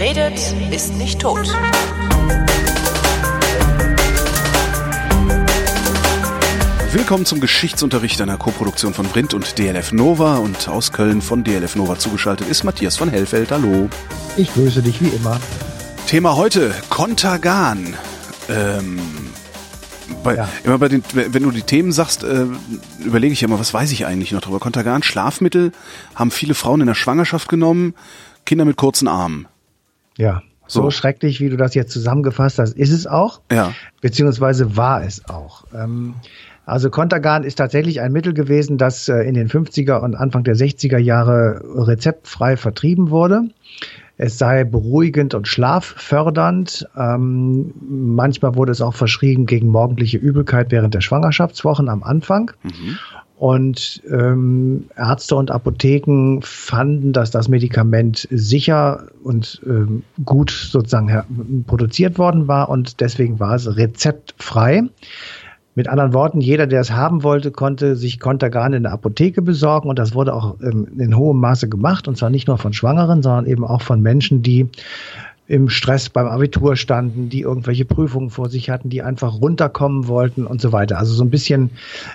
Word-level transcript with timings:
Wer 0.00 0.16
redet, 0.16 0.54
ist 0.72 0.94
nicht 0.94 1.20
tot. 1.20 1.46
Willkommen 6.90 7.26
zum 7.26 7.40
Geschichtsunterricht 7.40 8.22
einer 8.22 8.38
Koproduktion 8.38 8.94
von 8.94 9.04
Brind 9.08 9.34
und 9.34 9.58
DLF 9.58 9.92
Nova 9.92 10.38
und 10.38 10.68
aus 10.68 10.92
Köln 10.92 11.20
von 11.20 11.44
DLF 11.44 11.76
Nova 11.76 11.98
zugeschaltet 11.98 12.48
ist 12.48 12.64
Matthias 12.64 12.96
von 12.96 13.10
Hellfeld. 13.10 13.50
Hallo. 13.50 13.90
Ich 14.38 14.54
grüße 14.54 14.80
dich 14.80 15.02
wie 15.02 15.08
immer. 15.08 15.38
Thema 16.06 16.34
heute, 16.34 16.74
Kontergan. 16.88 17.94
Ähm, 18.48 18.98
bei, 20.24 20.36
ja. 20.36 20.48
Immer 20.64 20.78
bei 20.78 20.88
den, 20.88 21.04
wenn 21.12 21.42
du 21.42 21.50
die 21.50 21.60
Themen 21.60 21.92
sagst, 21.92 22.24
äh, 22.24 22.46
überlege 23.04 23.34
ich 23.34 23.42
immer, 23.42 23.60
was 23.60 23.74
weiß 23.74 23.92
ich 23.92 24.06
eigentlich 24.06 24.32
noch 24.32 24.40
drüber? 24.40 24.60
Kontergan, 24.60 25.02
Schlafmittel 25.02 25.72
haben 26.14 26.30
viele 26.30 26.54
Frauen 26.54 26.80
in 26.80 26.86
der 26.86 26.94
Schwangerschaft 26.94 27.50
genommen, 27.50 27.92
Kinder 28.46 28.64
mit 28.64 28.78
kurzen 28.78 29.06
Armen. 29.06 29.46
Ja, 30.20 30.42
so, 30.66 30.82
so 30.82 30.90
schrecklich, 30.90 31.40
wie 31.40 31.48
du 31.48 31.56
das 31.56 31.74
jetzt 31.74 31.92
zusammengefasst 31.92 32.58
hast, 32.58 32.76
ist 32.76 32.92
es 32.92 33.06
auch. 33.06 33.40
Ja. 33.50 33.72
Beziehungsweise 34.00 34.76
war 34.76 35.02
es 35.02 35.28
auch. 35.28 35.64
Ähm, 35.74 36.14
also 36.64 36.90
Contergan 36.90 37.42
ist 37.42 37.56
tatsächlich 37.56 38.00
ein 38.00 38.12
Mittel 38.12 38.32
gewesen, 38.34 38.78
das 38.78 39.08
äh, 39.08 39.22
in 39.22 39.34
den 39.34 39.48
50er 39.48 40.00
und 40.00 40.14
Anfang 40.14 40.44
der 40.44 40.54
60er 40.54 40.98
Jahre 40.98 41.60
rezeptfrei 41.74 42.56
vertrieben 42.56 43.10
wurde. 43.10 43.48
Es 44.16 44.38
sei 44.38 44.64
beruhigend 44.64 45.34
und 45.34 45.48
schlaffördernd. 45.48 46.86
Ähm, 46.96 47.72
manchmal 47.80 48.54
wurde 48.54 48.70
es 48.70 48.82
auch 48.82 48.94
verschrieben 48.94 49.46
gegen 49.46 49.68
morgendliche 49.68 50.18
Übelkeit 50.18 50.70
während 50.70 50.94
der 50.94 51.00
Schwangerschaftswochen 51.00 51.88
am 51.88 52.02
Anfang. 52.02 52.52
Mhm. 52.62 52.98
Und 53.40 54.02
ähm, 54.10 54.90
Ärzte 54.98 55.34
und 55.34 55.50
Apotheken 55.50 56.40
fanden, 56.42 57.14
dass 57.14 57.30
das 57.30 57.48
Medikament 57.48 58.28
sicher 58.30 59.06
und 59.24 59.62
ähm, 59.64 60.02
gut 60.26 60.50
sozusagen 60.50 61.64
produziert 61.66 62.18
worden 62.18 62.48
war 62.48 62.68
und 62.68 63.00
deswegen 63.00 63.40
war 63.40 63.54
es 63.54 63.78
rezeptfrei. 63.78 64.82
Mit 65.74 65.88
anderen 65.88 66.12
Worten, 66.12 66.42
jeder, 66.42 66.66
der 66.66 66.82
es 66.82 66.90
haben 66.90 67.22
wollte, 67.22 67.50
konnte 67.50 67.96
sich 67.96 68.20
Contergan 68.20 68.74
in 68.74 68.82
der 68.82 68.92
Apotheke 68.92 69.40
besorgen 69.40 69.88
und 69.88 69.98
das 69.98 70.14
wurde 70.14 70.34
auch 70.34 70.60
ähm, 70.60 70.88
in 70.98 71.16
hohem 71.16 71.40
Maße 71.40 71.70
gemacht 71.70 72.08
und 72.08 72.18
zwar 72.18 72.28
nicht 72.28 72.46
nur 72.46 72.58
von 72.58 72.74
Schwangeren, 72.74 73.22
sondern 73.22 73.46
eben 73.46 73.64
auch 73.64 73.80
von 73.80 74.02
Menschen, 74.02 74.42
die 74.42 74.68
im 75.50 75.68
Stress 75.68 76.08
beim 76.08 76.28
Abitur 76.28 76.76
standen, 76.76 77.28
die 77.28 77.40
irgendwelche 77.40 77.84
Prüfungen 77.84 78.30
vor 78.30 78.48
sich 78.48 78.70
hatten, 78.70 78.88
die 78.88 79.02
einfach 79.02 79.40
runterkommen 79.40 80.06
wollten 80.06 80.46
und 80.46 80.60
so 80.60 80.70
weiter. 80.70 80.96
Also 80.96 81.12
so 81.12 81.24
ein 81.24 81.30
bisschen, 81.30 81.70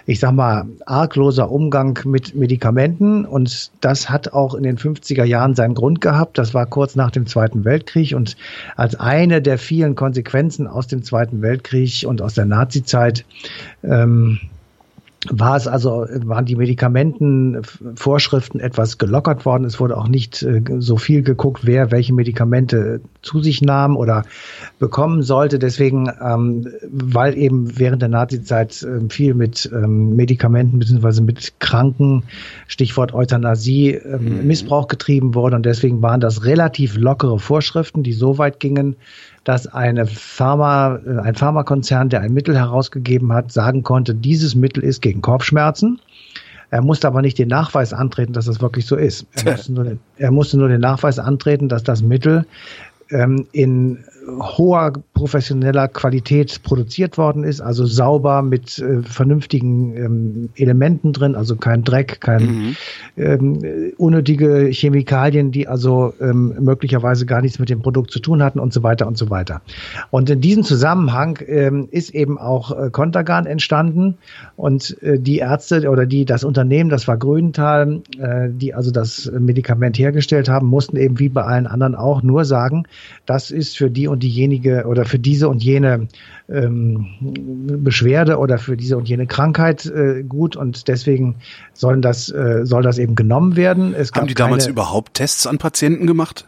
ich 0.06 0.22
sag 0.22 0.32
mal, 0.32 0.66
argloser 0.86 1.52
Umgang 1.52 2.00
mit 2.06 2.34
Medikamenten 2.34 3.26
und 3.26 3.72
das 3.82 4.10
hat 4.10 4.32
auch 4.32 4.56
in 4.56 4.64
den 4.64 4.78
50er 4.78 5.26
Jahren 5.26 5.54
seinen 5.54 5.74
Grund 5.74 6.00
gehabt. 6.00 6.38
Das 6.38 6.54
war 6.54 6.66
kurz 6.66 6.96
nach 6.96 7.12
dem 7.12 7.28
Zweiten 7.28 7.66
Weltkrieg 7.66 8.16
und 8.16 8.38
als 8.78 8.96
eine 8.96 9.42
der 9.42 9.58
vielen 9.58 9.96
Konsequenzen 9.96 10.66
aus 10.66 10.88
dem 10.88 11.04
Zweiten 11.04 11.42
Weltkrieg 11.42 12.06
und 12.08 12.22
aus 12.22 12.36
der 12.36 12.46
Nazizeit 12.46 13.26
ähm, 13.84 14.40
war 15.30 15.56
es 15.56 15.68
also, 15.68 16.06
waren 16.26 16.46
die 16.46 16.56
Medikamentenvorschriften 16.56 18.60
etwas 18.60 18.98
gelockert 18.98 19.46
worden. 19.46 19.66
Es 19.66 19.80
wurde 19.80 19.98
auch 19.98 20.08
nicht 20.08 20.42
äh, 20.44 20.62
so 20.80 20.98
viel 20.98 21.24
geguckt, 21.24 21.66
wer 21.66 21.92
welche 21.92 22.14
Medikamente 22.14 23.02
zu 23.22 23.42
sich 23.42 23.62
nahm 23.62 23.98
oder 23.98 24.24
bekommen 24.80 25.24
sollte. 25.24 25.60
Deswegen, 25.60 26.10
ähm, 26.22 26.68
weil 26.90 27.38
eben 27.38 27.80
während 27.80 28.02
der 28.02 28.10
Nazizeit 28.10 28.84
äh, 28.84 29.10
viel 29.10 29.34
mit 29.34 29.70
ähm, 29.74 30.16
Medikamenten 30.16 30.80
beziehungsweise 30.80 31.22
mit 31.22 31.60
Kranken, 31.60 32.24
Stichwort 32.68 33.14
Euthanasie, 33.14 34.00
mhm. 34.04 34.48
Missbrauch 34.48 34.88
getrieben 34.88 35.36
wurde. 35.36 35.56
Und 35.56 35.66
deswegen 35.66 36.02
waren 36.02 36.20
das 36.20 36.46
relativ 36.46 36.98
lockere 36.98 37.40
Vorschriften, 37.40 38.04
die 38.04 38.14
so 38.14 38.38
weit 38.38 38.60
gingen, 38.60 38.96
dass 39.46 39.68
eine 39.68 40.06
Pharma, 40.08 41.00
äh, 41.06 41.20
ein 41.22 41.36
Pharmakonzern, 41.36 42.10
der 42.10 42.20
ein 42.20 42.34
Mittel 42.34 42.58
herausgegeben 42.58 43.32
hat, 43.32 43.54
sagen 43.54 43.84
konnte, 43.84 44.14
dieses 44.14 44.56
Mittel 44.56 44.84
ist 44.84 45.02
gegen 45.02 45.22
Kopfschmerzen. 45.22 46.02
Er 46.72 46.82
musste 46.82 47.08
aber 47.08 47.22
nicht 47.22 47.38
den 47.38 47.48
Nachweis 47.48 47.94
antreten, 47.94 48.34
dass 48.34 48.46
das 48.46 48.60
wirklich 48.60 48.86
so 48.86 48.98
ist. 48.98 49.26
Er 49.46 49.52
musste 49.56 49.74
nur, 49.74 49.98
er 50.18 50.32
musste 50.32 50.58
nur 50.58 50.68
den 50.68 50.82
Nachweis 50.82 51.20
antreten, 51.20 51.70
dass 51.70 51.84
das 51.84 52.02
Mittel 52.02 52.46
ähm, 53.12 53.48
in 53.52 54.04
hoher 54.28 54.94
professioneller 55.14 55.88
Qualität 55.88 56.62
produziert 56.64 57.18
worden 57.18 57.44
ist, 57.44 57.62
also 57.62 57.86
sauber 57.86 58.42
mit 58.42 58.80
äh, 58.80 59.02
vernünftigen 59.02 59.96
ähm, 59.96 60.50
Elementen 60.56 61.14
drin, 61.14 61.36
also 61.36 61.56
kein 61.56 61.84
Dreck, 61.84 62.22
kein 62.22 62.46
mhm. 62.46 62.76
ähm, 63.18 63.94
unnötige 63.98 64.70
Chemikalien, 64.72 65.52
die 65.52 65.68
also 65.68 66.14
ähm, 66.20 66.56
möglicherweise 66.60 67.26
gar 67.26 67.42
nichts 67.42 67.60
mit 67.60 67.70
dem 67.70 67.82
Produkt 67.82 68.12
zu 68.12 68.20
tun 68.20 68.42
hatten 68.42 68.60
und 68.60 68.74
so 68.74 68.84
weiter 68.84 69.08
und 69.08 69.18
so 69.18 69.30
weiter. 69.30 69.62
Und 70.12 70.30
in 70.30 70.42
diesem 70.42 70.64
Zusammenhang 70.64 71.40
ähm, 71.48 71.88
ist 71.92 72.14
eben 72.14 72.38
auch 72.38 72.72
äh, 72.72 72.90
Contergan 72.90 73.46
entstanden 73.46 74.18
und 74.56 75.02
äh, 75.02 75.20
die 75.20 75.38
Ärzte 75.38 75.90
oder 75.90 76.06
die 76.06 76.26
das 76.26 76.44
Unternehmen, 76.44 76.90
das 76.90 77.08
war 77.08 77.18
Grünenthal, 77.18 78.02
äh, 78.18 78.50
die 78.50 78.74
also 78.74 78.92
das 78.92 79.32
Medikament 79.38 79.98
hergestellt 79.98 80.50
haben, 80.50 80.68
mussten 80.68 80.98
eben 80.98 81.20
wie 81.20 81.30
bei 81.30 81.44
allen 81.44 81.68
anderen 81.68 81.96
auch 81.96 82.24
nur 82.24 82.46
sagen, 82.46 82.84
das 83.26 83.52
ist 83.52 83.78
für 83.78 83.90
die 83.90 84.08
und 84.16 84.24
diejenige 84.24 84.86
oder 84.88 85.06
für 85.06 85.20
diese 85.20 85.48
und 85.50 85.64
jene 85.64 86.08
ähm, 86.50 87.08
Beschwerde 87.84 88.38
oder 88.38 88.58
für 88.58 88.78
diese 88.78 88.98
und 88.98 89.08
jene 89.08 89.28
Krankheit 89.28 89.86
äh, 89.86 90.24
gut 90.24 90.56
und 90.56 90.88
deswegen 90.88 91.36
sollen 91.74 92.02
das, 92.02 92.30
äh, 92.30 92.62
soll 92.64 92.82
das 92.82 92.98
eben 92.98 93.16
genommen 93.16 93.56
werden. 93.56 93.94
Es 93.94 94.12
Haben 94.14 94.28
die 94.28 94.34
damals 94.34 94.68
überhaupt 94.68 95.16
Tests 95.16 95.46
an 95.46 95.58
Patienten 95.58 96.08
gemacht? 96.08 96.48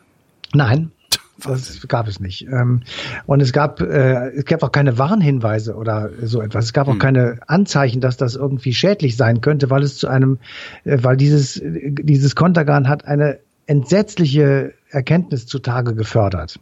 Nein, 0.53 0.91
das 1.45 1.87
gab 1.87 2.07
es 2.07 2.19
nicht. 2.19 2.47
Ähm, 2.47 2.83
und 3.25 3.41
es 3.41 3.53
gab, 3.53 3.81
äh, 3.81 4.29
es 4.29 4.45
gab 4.45 4.63
auch 4.63 4.71
keine 4.71 4.97
Warnhinweise 4.97 5.75
oder 5.75 6.09
so 6.21 6.41
etwas. 6.41 6.65
Es 6.65 6.73
gab 6.73 6.87
auch 6.87 6.93
hm. 6.93 6.99
keine 6.99 7.39
Anzeichen, 7.47 8.01
dass 8.01 8.17
das 8.17 8.35
irgendwie 8.35 8.73
schädlich 8.73 9.17
sein 9.17 9.41
könnte, 9.41 9.69
weil 9.69 9.83
es 9.83 9.97
zu 9.97 10.07
einem, 10.07 10.39
äh, 10.83 10.97
weil 11.01 11.17
dieses, 11.17 11.61
dieses 11.63 12.35
Kontergan 12.35 12.87
hat 12.87 13.05
eine 13.05 13.39
entsetzliche 13.67 14.73
Erkenntnis 14.89 15.45
zutage 15.45 15.93
gefördert. 15.93 16.59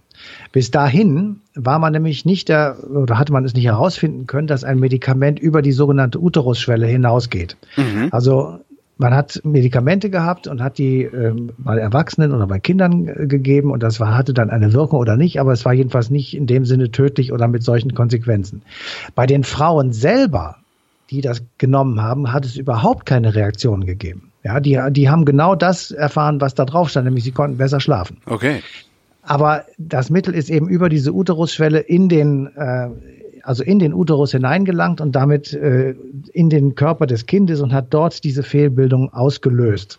Bis 0.51 0.71
dahin 0.71 1.41
war 1.53 1.79
man 1.79 1.93
nämlich 1.93 2.25
nicht 2.25 2.49
der, 2.49 2.77
oder 2.89 3.19
hatte 3.19 3.31
man 3.31 3.45
es 3.45 3.53
nicht 3.53 3.65
herausfinden 3.65 4.27
können, 4.27 4.47
dass 4.47 4.63
ein 4.63 4.79
Medikament 4.79 5.39
über 5.39 5.61
die 5.61 5.71
sogenannte 5.71 6.19
Uterusschwelle 6.19 6.87
hinausgeht. 6.87 7.57
Mhm. 7.77 8.09
Also 8.11 8.59
man 8.97 9.13
hat 9.13 9.41
Medikamente 9.43 10.09
gehabt 10.09 10.47
und 10.47 10.61
hat 10.61 10.77
die 10.77 11.03
ähm, 11.03 11.51
bei 11.57 11.77
Erwachsenen 11.77 12.33
oder 12.33 12.47
bei 12.47 12.59
Kindern 12.59 13.07
äh, 13.07 13.27
gegeben 13.27 13.71
und 13.71 13.83
das 13.83 13.99
war, 13.99 14.15
hatte 14.15 14.33
dann 14.33 14.49
eine 14.49 14.73
Wirkung 14.73 14.99
oder 14.99 15.17
nicht, 15.17 15.39
aber 15.39 15.51
es 15.51 15.65
war 15.65 15.73
jedenfalls 15.73 16.09
nicht 16.09 16.35
in 16.35 16.47
dem 16.47 16.65
Sinne 16.65 16.91
tödlich 16.91 17.33
oder 17.33 17.47
mit 17.47 17.61
solchen 17.63 17.93
Konsequenzen. 17.93 18.61
Bei 19.13 19.25
den 19.25 19.43
Frauen 19.43 19.91
selber, 19.91 20.57
die 21.11 21.21
das 21.21 21.43
genommen 21.57 22.01
haben, 22.01 22.31
hat 22.31 22.45
es 22.45 22.55
überhaupt 22.55 23.05
keine 23.05 23.35
Reaktion 23.35 23.85
gegeben. 23.85 24.31
Ja, 24.45 24.59
die, 24.59 24.79
die 24.91 25.09
haben 25.09 25.25
genau 25.25 25.55
das 25.55 25.89
erfahren, 25.89 26.39
was 26.39 26.53
da 26.53 26.65
drauf 26.65 26.89
stand, 26.89 27.05
nämlich 27.05 27.23
sie 27.23 27.31
konnten 27.31 27.57
besser 27.57 27.79
schlafen. 27.79 28.17
Okay. 28.27 28.61
Aber 29.23 29.65
das 29.79 30.11
Mittel 30.11 30.35
ist 30.35 30.51
eben 30.51 30.69
über 30.69 30.87
diese 30.87 31.13
Uterusschwelle 31.13 31.79
in 31.79 32.09
den, 32.09 32.55
äh, 32.55 32.89
also 33.41 33.63
in 33.63 33.79
den 33.79 33.91
Uterus 33.91 34.33
hineingelangt 34.33 35.01
und 35.01 35.15
damit 35.15 35.51
äh, 35.53 35.95
in 36.31 36.51
den 36.51 36.75
Körper 36.75 37.07
des 37.07 37.25
Kindes 37.25 37.59
und 37.59 37.73
hat 37.73 37.87
dort 37.89 38.23
diese 38.23 38.43
Fehlbildung 38.43 39.11
ausgelöst. 39.11 39.97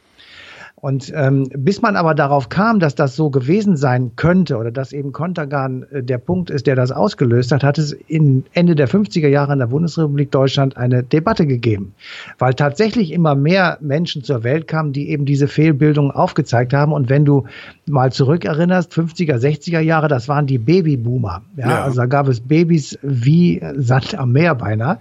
Und 0.86 1.12
ähm, 1.16 1.48
bis 1.52 1.82
man 1.82 1.96
aber 1.96 2.14
darauf 2.14 2.48
kam, 2.48 2.78
dass 2.78 2.94
das 2.94 3.16
so 3.16 3.28
gewesen 3.28 3.76
sein 3.76 4.12
könnte 4.14 4.56
oder 4.56 4.70
dass 4.70 4.92
eben 4.92 5.10
Kontergan 5.10 5.84
äh, 5.90 6.04
der 6.04 6.18
Punkt 6.18 6.48
ist, 6.48 6.68
der 6.68 6.76
das 6.76 6.92
ausgelöst 6.92 7.50
hat, 7.50 7.64
hat 7.64 7.76
es 7.76 7.90
in 7.90 8.44
Ende 8.52 8.76
der 8.76 8.88
50er 8.88 9.26
Jahre 9.26 9.54
in 9.54 9.58
der 9.58 9.66
Bundesrepublik 9.66 10.30
Deutschland 10.30 10.76
eine 10.76 11.02
Debatte 11.02 11.44
gegeben, 11.44 11.94
weil 12.38 12.54
tatsächlich 12.54 13.10
immer 13.10 13.34
mehr 13.34 13.78
Menschen 13.80 14.22
zur 14.22 14.44
Welt 14.44 14.68
kamen, 14.68 14.92
die 14.92 15.10
eben 15.10 15.24
diese 15.24 15.48
Fehlbildung 15.48 16.12
aufgezeigt 16.12 16.72
haben. 16.72 16.92
Und 16.92 17.08
wenn 17.08 17.24
du 17.24 17.46
mal 17.86 18.12
zurückerinnerst, 18.12 18.92
50er, 18.92 19.38
60er 19.38 19.80
Jahre, 19.80 20.06
das 20.06 20.28
waren 20.28 20.46
die 20.46 20.58
Babyboomer. 20.58 21.42
Ja, 21.56 21.68
ja. 21.68 21.82
Also 21.82 22.02
da 22.02 22.06
gab 22.06 22.28
es 22.28 22.38
Babys 22.38 22.96
wie 23.02 23.60
Sand 23.74 24.16
am 24.16 24.30
Meer 24.30 24.54
beinahe, 24.54 25.00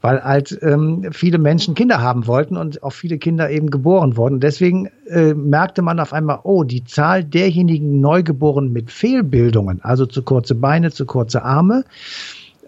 weil 0.00 0.22
halt 0.22 0.56
ähm, 0.62 1.08
viele 1.10 1.38
Menschen 1.38 1.74
Kinder 1.74 2.00
haben 2.00 2.28
wollten 2.28 2.56
und 2.56 2.84
auch 2.84 2.92
viele 2.92 3.18
Kinder 3.18 3.50
eben 3.50 3.70
geboren 3.70 4.16
wurden. 4.16 4.38
Deswegen 4.38 4.90
äh, 5.06 5.23
merkte 5.32 5.80
man 5.80 6.00
auf 6.00 6.12
einmal, 6.12 6.40
oh, 6.42 6.64
die 6.64 6.84
Zahl 6.84 7.24
derjenigen 7.24 8.00
Neugeborenen 8.00 8.72
mit 8.72 8.90
Fehlbildungen, 8.90 9.80
also 9.82 10.04
zu 10.04 10.22
kurze 10.22 10.54
Beine, 10.54 10.90
zu 10.90 11.06
kurze 11.06 11.42
Arme, 11.42 11.84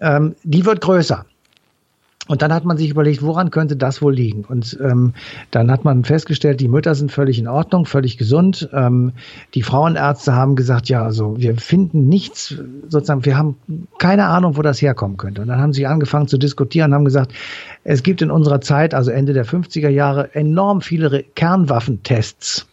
ähm, 0.01 0.35
die 0.43 0.65
wird 0.65 0.81
größer. 0.81 1.25
Und 2.27 2.41
dann 2.41 2.53
hat 2.53 2.65
man 2.65 2.77
sich 2.77 2.89
überlegt, 2.89 3.21
woran 3.21 3.51
könnte 3.51 3.75
das 3.75 4.01
wohl 4.01 4.13
liegen? 4.13 4.43
Und 4.45 4.77
ähm, 4.81 5.13
dann 5.51 5.71
hat 5.71 5.85
man 5.85 6.03
festgestellt, 6.03 6.59
die 6.59 6.67
Mütter 6.67 6.93
sind 6.95 7.11
völlig 7.11 7.39
in 7.39 7.47
Ordnung, 7.47 7.85
völlig 7.85 8.17
gesund. 8.17 8.69
Ähm, 8.73 9.13
die 9.53 9.63
Frauenärzte 9.63 10.33
haben 10.33 10.55
gesagt, 10.55 10.89
ja, 10.89 11.03
also 11.03 11.37
wir 11.37 11.55
finden 11.57 12.07
nichts, 12.07 12.55
sozusagen, 12.89 13.25
wir 13.25 13.37
haben 13.37 13.57
keine 13.97 14.25
Ahnung, 14.25 14.57
wo 14.57 14.61
das 14.61 14.81
herkommen 14.81 15.17
könnte. 15.17 15.41
Und 15.41 15.47
dann 15.47 15.59
haben 15.59 15.73
sie 15.73 15.87
angefangen 15.87 16.27
zu 16.27 16.37
diskutieren, 16.37 16.93
haben 16.93 17.05
gesagt, 17.05 17.33
es 17.83 18.03
gibt 18.03 18.21
in 18.21 18.31
unserer 18.31 18.61
Zeit, 18.61 18.93
also 18.93 19.11
Ende 19.11 19.33
der 19.33 19.45
50er 19.45 19.89
Jahre, 19.89 20.35
enorm 20.35 20.81
viele 20.81 21.23
Kernwaffentests. 21.23 22.67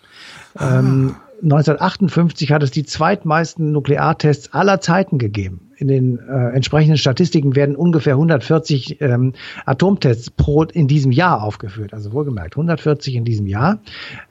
Ah. 0.56 0.78
Ähm, 0.80 1.16
1958 1.42 2.52
hat 2.52 2.62
es 2.62 2.70
die 2.70 2.84
zweitmeisten 2.84 3.72
Nukleartests 3.72 4.52
aller 4.54 4.80
Zeiten 4.80 5.18
gegeben 5.18 5.63
in 5.76 5.88
den 5.88 6.18
äh, 6.18 6.50
entsprechenden 6.54 6.96
Statistiken 6.96 7.56
werden 7.56 7.76
ungefähr 7.76 8.14
140 8.14 9.00
ähm, 9.00 9.32
Atomtests 9.66 10.30
pro 10.30 10.64
in 10.64 10.88
diesem 10.88 11.12
Jahr 11.12 11.42
aufgeführt. 11.42 11.92
Also 11.92 12.12
wohlgemerkt 12.12 12.54
140 12.54 13.16
in 13.16 13.24
diesem 13.24 13.46
Jahr. 13.46 13.78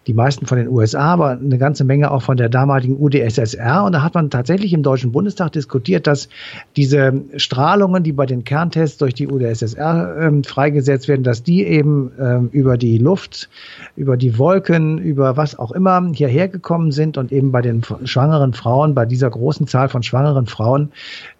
Die 0.08 0.14
meisten 0.14 0.46
von 0.46 0.58
den 0.58 0.68
USA, 0.68 1.14
aber 1.14 1.32
eine 1.32 1.58
ganze 1.58 1.84
Menge 1.84 2.12
auch 2.12 2.22
von 2.22 2.38
der 2.38 2.50
damaligen 2.50 2.98
UdSSR. 3.00 3.84
Und 3.84 3.94
da 3.94 4.02
hat 4.02 4.14
man 4.14 4.30
tatsächlich 4.30 4.74
im 4.74 4.84
Deutschen 4.84 5.12
Bundestag 5.12 5.52
diskutiert, 5.52 6.08
dass 6.08 6.30
diese 6.76 7.14
Strahlungen, 7.38 8.04
die 8.04 8.12
bei 8.12 8.26
den 8.26 8.44
Kerntests 8.44 8.98
durch 8.98 9.14
die 9.14 9.28
UdSSR 9.28 10.18
ähm, 10.20 10.44
freigesetzt 10.44 11.08
werden, 11.08 11.24
dass 11.24 11.44
die 11.44 11.64
eben 11.66 12.12
ähm, 12.20 12.50
über 12.52 12.78
die 12.78 12.98
Luft, 12.98 13.50
über 13.96 14.18
die 14.18 14.38
Wolken, 14.38 14.98
über 14.98 15.38
was 15.38 15.58
auch 15.58 15.72
immer 15.72 16.12
hierher 16.14 16.48
gekommen 16.48 16.92
sind 16.92 17.18
und 17.18 17.32
eben 17.32 17.52
bei 17.52 17.62
den 17.62 17.84
schwangeren 18.06 18.54
Frauen, 18.54 18.96
bei 18.96 19.06
dieser 19.06 19.30
großen 19.30 19.68
Zahl 19.68 19.90
von 19.90 20.04
schwangeren 20.04 20.48
Frauen 20.48 20.92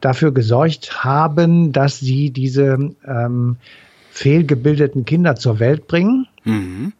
dafür 0.04 0.34
gesorgt 0.34 1.04
haben, 1.04 1.72
dass 1.72 2.00
sie 2.00 2.32
diese 2.32 2.92
ähm, 3.08 3.58
fehlgebildeten 4.12 5.06
Kinder 5.06 5.36
zur 5.36 5.60
Welt 5.60 5.88
bringen. 5.88 6.28
Mhm. 6.44 6.94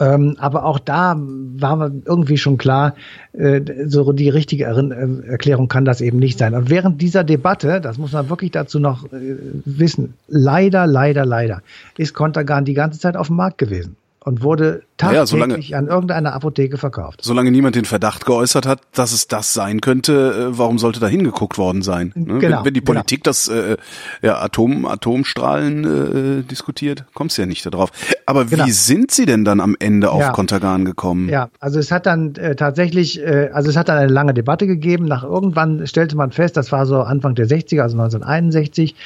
Ähm, 0.00 0.36
aber 0.38 0.64
auch 0.64 0.80
da 0.80 1.16
war 1.16 1.90
irgendwie 2.04 2.36
schon 2.36 2.58
klar, 2.58 2.94
äh, 3.32 3.60
so 3.86 4.12
die 4.12 4.28
richtige 4.28 4.64
er 4.64 4.76
äh, 4.76 5.28
Erklärung 5.28 5.68
kann 5.68 5.84
das 5.84 6.00
eben 6.00 6.18
nicht 6.18 6.36
sein. 6.36 6.54
Und 6.54 6.68
während 6.68 7.00
dieser 7.00 7.22
Debatte, 7.22 7.80
das 7.80 7.96
muss 7.96 8.12
man 8.12 8.28
wirklich 8.28 8.50
dazu 8.50 8.80
noch 8.80 9.04
äh, 9.12 9.36
wissen, 9.64 10.14
leider, 10.26 10.86
leider, 10.86 11.24
leider, 11.24 11.62
ist 11.96 12.12
Kontergan 12.12 12.64
die 12.64 12.74
ganze 12.74 12.98
Zeit 12.98 13.16
auf 13.16 13.28
dem 13.28 13.36
Markt 13.36 13.58
gewesen 13.58 13.96
und 14.24 14.42
wurde 14.42 14.82
tagtäglich 14.98 15.70
ja, 15.70 15.78
an 15.78 15.86
irgendeiner 15.86 16.34
Apotheke 16.34 16.76
verkauft. 16.76 17.20
Solange 17.22 17.50
niemand 17.50 17.76
den 17.76 17.84
Verdacht 17.84 18.26
geäußert 18.26 18.66
hat, 18.66 18.80
dass 18.92 19.12
es 19.12 19.28
das 19.28 19.54
sein 19.54 19.80
könnte, 19.80 20.50
äh, 20.52 20.58
warum 20.58 20.78
sollte 20.78 21.00
da 21.00 21.06
hingeguckt 21.06 21.56
worden 21.56 21.82
sein? 21.82 22.12
Ne? 22.14 22.38
Genau, 22.38 22.58
wenn, 22.58 22.66
wenn, 22.66 22.74
die 22.74 22.80
genau. 22.80 22.92
Politik 22.92 23.24
genau. 23.24 23.30
das 23.30 23.48
äh, 23.48 23.76
ja, 24.22 24.38
Atom, 24.40 24.84
Atomstrahlen 24.84 26.40
äh, 26.40 26.42
diskutiert, 26.42 27.04
kommst 27.14 27.38
du 27.38 27.42
ja 27.42 27.46
nicht 27.46 27.64
darauf. 27.64 27.90
Aber 28.26 28.44
genau. 28.44 28.66
wie 28.66 28.72
sind 28.72 29.10
Sie 29.10 29.24
denn 29.24 29.44
dann 29.44 29.60
am 29.60 29.76
Ende 29.78 30.10
auf 30.10 30.20
ja. 30.20 30.32
Kontergan 30.32 30.84
gekommen? 30.84 31.28
Ja, 31.28 31.48
also 31.60 31.78
es 31.78 31.90
hat 31.92 32.06
dann 32.06 32.34
äh, 32.34 32.56
tatsächlich, 32.56 33.24
äh, 33.24 33.50
also 33.52 33.70
es 33.70 33.76
hat 33.76 33.88
dann 33.88 33.98
eine 33.98 34.12
lange 34.12 34.34
Debatte 34.34 34.66
gegeben. 34.66 35.04
Nach 35.04 35.22
irgendwann 35.22 35.86
stellte 35.86 36.16
man 36.16 36.32
fest, 36.32 36.56
das 36.56 36.72
war 36.72 36.86
so 36.86 37.00
Anfang 37.00 37.36
der 37.36 37.46
60er, 37.46 37.82
also 37.82 37.96
1961, 37.96 38.96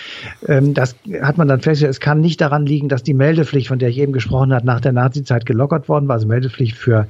ähm, 0.48 0.74
das 0.74 0.96
hat 1.20 1.38
man 1.38 1.48
dann 1.48 1.60
festgestellt, 1.60 1.90
es 1.90 2.00
kann 2.00 2.20
nicht 2.20 2.40
daran 2.40 2.64
liegen, 2.66 2.88
dass 2.88 3.02
die 3.02 3.14
Meldepflicht, 3.14 3.68
von 3.68 3.78
der 3.78 3.90
ich 3.90 3.98
eben 3.98 4.12
gesprochen 4.12 4.54
habe, 4.54 4.66
nach 4.66 4.80
der 4.80 4.92
Nazizeit 4.92 5.46
gelockert 5.46 5.81
worden 5.88 6.08
war, 6.08 6.14
also 6.14 6.26
Meldepflicht 6.26 6.76
für 6.76 7.06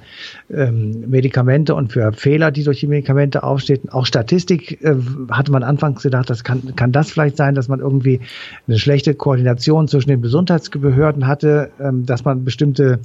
ähm, 0.51 1.05
Medikamente 1.09 1.75
und 1.75 1.93
für 1.93 2.13
Fehler, 2.13 2.51
die 2.51 2.65
durch 2.65 2.81
die 2.81 2.87
Medikamente 2.87 3.43
aufstehen. 3.43 3.89
Auch 3.91 4.07
Statistik 4.07 4.83
äh, 4.83 4.95
hatte 5.31 5.53
man 5.53 5.63
anfangs 5.63 6.03
gedacht, 6.03 6.31
das 6.31 6.45
kann, 6.45 6.75
kann 6.77 6.93
das 6.93 7.11
vielleicht 7.11 7.37
sein, 7.37 7.55
dass 7.55 7.69
man 7.69 7.81
irgendwie 7.81 8.21
eine 8.67 8.79
schlechte 8.79 9.15
Koordination 9.15 9.89
zwischen 9.89 10.09
den 10.09 10.23
Gesundheitsbehörden 10.23 11.27
hatte, 11.27 11.71
ähm, 11.81 12.07
dass 12.07 12.25
man 12.25 12.45
bestimmte, 12.45 13.01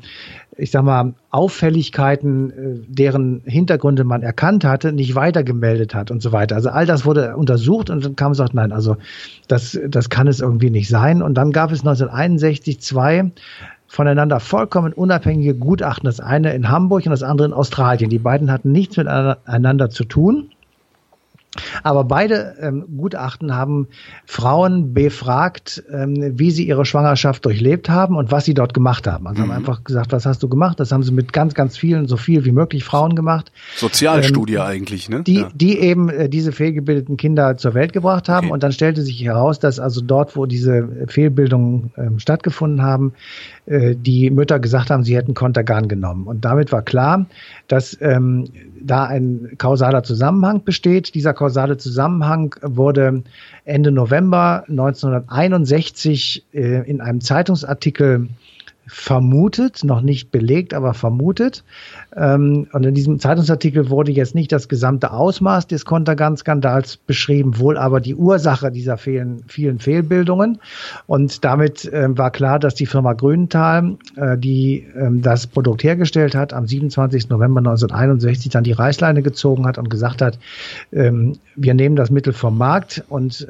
ich 0.58 0.72
sag 0.72 0.84
mal, 0.84 1.14
Auffälligkeiten, 1.30 2.50
äh, 2.52 2.54
deren 2.88 3.42
Hintergründe 3.46 4.04
man 4.04 4.24
erkannt 4.24 4.66
hatte, 4.66 4.92
nicht 4.92 5.16
weitergemeldet 5.16 5.94
hat 5.94 6.12
und 6.12 6.22
so 6.22 6.32
weiter. 6.32 6.56
Also 6.56 6.70
all 6.70 6.86
das 6.86 7.06
wurde 7.06 7.36
untersucht 7.36 7.90
und 7.90 8.04
dann 8.04 8.16
kam 8.16 8.32
es 8.32 8.40
auch, 8.40 8.54
nein, 8.54 8.72
also 8.72 8.98
das, 9.48 9.80
das 9.88 10.10
kann 10.10 10.28
es 10.28 10.40
irgendwie 10.40 10.70
nicht 10.70 10.90
sein. 10.90 11.22
Und 11.22 11.36
dann 11.36 11.52
gab 11.52 11.72
es 11.72 11.80
1961 11.80 12.80
zwei 12.82 13.32
voneinander 13.88 14.40
vollkommen 14.40 14.94
unabhängige 14.94 15.56
Gutachten. 15.56 16.06
Das 16.06 16.20
eine 16.20 16.54
in 16.54 16.70
Hamburg 16.70 17.06
und 17.06 17.12
das 17.12 17.24
andere 17.24 17.48
in 17.48 17.54
Australien. 17.54 18.10
Die 18.10 18.20
beiden 18.20 18.52
hatten 18.52 18.72
nichts 18.72 18.98
miteinander 18.98 19.90
zu 19.90 20.04
tun. 20.04 20.52
Aber 21.84 22.04
beide 22.04 22.56
ähm, 22.62 22.86
Gutachten 22.98 23.56
haben 23.56 23.88
Frauen 24.26 24.94
befragt, 24.94 25.84
ähm, 25.92 26.34
wie 26.38 26.52
sie 26.52 26.68
ihre 26.68 26.86
Schwangerschaft 26.86 27.46
durchlebt 27.46 27.90
haben 27.90 28.16
und 28.16 28.32
was 28.32 28.46
sie 28.46 28.54
dort 28.54 28.74
gemacht 28.74 29.08
haben. 29.08 29.28
Also 29.28 29.42
mhm. 29.42 29.50
haben 29.50 29.58
einfach 29.58 29.84
gesagt, 29.84 30.12
was 30.12 30.26
hast 30.26 30.44
du 30.44 30.50
gemacht? 30.50 30.80
Das 30.80 30.92
haben 30.92 31.04
sie 31.04 31.12
mit 31.12 31.34
ganz, 31.34 31.54
ganz 31.54 31.78
vielen, 31.78 32.08
so 32.08 32.18
viel 32.18 32.46
wie 32.46 32.52
möglich 32.52 32.84
Frauen 32.84 33.16
gemacht. 33.16 33.52
Sozialstudie 33.76 34.56
ähm, 34.56 34.62
eigentlich, 34.62 35.10
ne? 35.10 35.24
Die, 35.24 35.42
ja. 35.42 35.50
die 35.54 35.80
eben 35.80 36.10
äh, 36.10 36.30
diese 36.30 36.52
fehlgebildeten 36.52 37.18
Kinder 37.18 37.58
zur 37.58 37.74
Welt 37.74 37.94
gebracht 37.94 38.30
haben. 38.30 38.48
Okay. 38.48 38.54
Und 38.54 38.64
dann 38.64 38.72
stellte 38.72 39.02
sich 39.02 39.24
heraus, 39.24 39.60
dass 39.60 39.80
also 39.80 40.02
dort, 40.02 40.36
wo 40.36 40.46
diese 40.46 41.08
Fehlbildungen 41.08 41.92
ähm, 41.98 42.20
stattgefunden 42.20 42.82
haben, 42.82 43.14
äh, 43.66 43.96
die 43.96 44.30
Mütter 44.30 44.60
gesagt 44.60 44.90
haben, 44.90 45.04
sie 45.04 45.16
hätten 45.16 45.34
Kontergan 45.34 45.88
genommen. 45.88 46.28
Und 46.28 46.46
damit 46.46 46.72
war 46.72 46.82
klar, 46.82 47.26
dass 47.68 47.98
ähm, 48.02 48.46
da 48.82 49.06
ein 49.06 49.56
kausaler 49.58 50.04
Zusammenhang 50.04 50.64
besteht. 50.64 51.16
Dieser 51.16 51.34
kausale 51.34 51.78
Zusammenhang 51.78 52.56
wurde 52.62 53.24
Ende 53.66 53.92
November 53.92 54.64
1961 54.68 56.46
äh, 56.54 56.90
in 56.90 57.02
einem 57.02 57.22
Zeitungsartikel 57.22 58.30
vermutet, 58.88 59.84
noch 59.84 60.02
nicht 60.02 60.32
belegt, 60.32 60.74
aber 60.74 60.94
vermutet. 60.94 61.64
Ähm, 62.16 62.68
und 62.72 62.86
in 62.86 62.96
diesem 62.96 63.20
Zeitungsartikel 63.20 63.90
wurde 63.90 64.12
jetzt 64.12 64.34
nicht 64.34 64.52
das 64.52 64.70
gesamte 64.70 65.12
Ausmaß 65.12 65.68
des 65.68 65.86
Kontergan-Skandals 65.86 66.98
beschrieben, 66.98 67.60
wohl 67.60 67.78
aber 67.78 68.00
die 68.00 68.16
Ursache 68.16 68.72
dieser 68.72 68.98
vielen, 68.98 69.44
vielen 69.48 69.80
Fehlbildungen. 69.80 70.60
Und 71.06 71.44
damit 71.44 71.90
ähm, 71.92 72.18
war 72.18 72.32
klar, 72.32 72.60
dass 72.60 72.76
die 72.76 72.86
Firma 72.86 73.14
Grünenthal, 73.14 73.98
äh, 74.16 74.38
die 74.38 74.88
ähm, 74.96 75.22
das 75.22 75.48
Produkt 75.48 75.84
hergestellt 75.84 76.34
hat, 76.34 76.54
am 76.54 76.66
27. 76.66 77.30
November 77.30 77.60
1961 77.60 78.52
dann 78.52 78.64
die 78.64 78.72
Reißleine 78.72 79.22
gezogen 79.22 79.66
hat 79.66 79.78
und 79.78 79.90
gesagt 79.90 80.22
hat, 80.22 80.40
wir 80.92 81.74
nehmen 81.74 81.96
das 81.96 82.10
Mittel 82.12 82.34
vom 82.34 82.58
Markt 82.58 83.04
und 83.10 83.46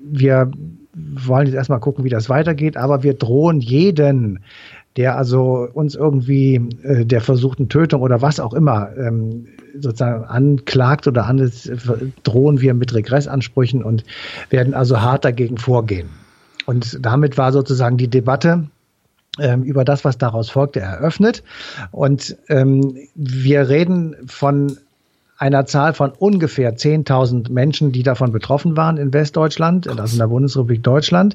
wir 0.00 0.50
wollen 0.94 1.46
jetzt 1.46 1.56
erstmal 1.56 1.80
gucken, 1.80 2.04
wie 2.04 2.10
das 2.10 2.28
weitergeht, 2.28 2.76
aber 2.76 3.02
wir 3.02 3.14
drohen 3.14 3.60
jeden, 3.60 4.40
der 4.96 5.16
also 5.16 5.68
uns 5.72 5.94
irgendwie 5.94 6.56
äh, 6.82 7.04
der 7.04 7.20
versuchten 7.20 7.68
Tötung 7.68 8.02
oder 8.02 8.22
was 8.22 8.40
auch 8.40 8.54
immer 8.54 8.90
ähm, 8.96 9.46
sozusagen 9.78 10.24
anklagt 10.24 11.06
oder 11.06 11.28
äh, 11.30 11.50
drohen 12.24 12.60
wir 12.60 12.74
mit 12.74 12.92
Regressansprüchen 12.92 13.84
und 13.84 14.04
werden 14.50 14.74
also 14.74 15.00
hart 15.00 15.24
dagegen 15.24 15.58
vorgehen. 15.58 16.08
Und 16.66 16.98
damit 17.04 17.38
war 17.38 17.52
sozusagen 17.52 17.96
die 17.96 18.08
Debatte 18.08 18.68
ähm, 19.38 19.62
über 19.62 19.84
das, 19.84 20.04
was 20.04 20.18
daraus 20.18 20.50
folgte, 20.50 20.80
eröffnet. 20.80 21.44
Und 21.92 22.36
ähm, 22.48 22.96
wir 23.14 23.68
reden 23.68 24.16
von 24.26 24.76
einer 25.40 25.64
Zahl 25.64 25.94
von 25.94 26.12
ungefähr 26.18 26.76
10.000 26.76 27.50
Menschen, 27.50 27.92
die 27.92 28.02
davon 28.02 28.30
betroffen 28.30 28.76
waren 28.76 28.98
in 28.98 29.12
Westdeutschland, 29.14 29.88
also 29.88 30.12
in 30.12 30.18
der 30.18 30.26
Bundesrepublik 30.26 30.82
Deutschland. 30.82 31.34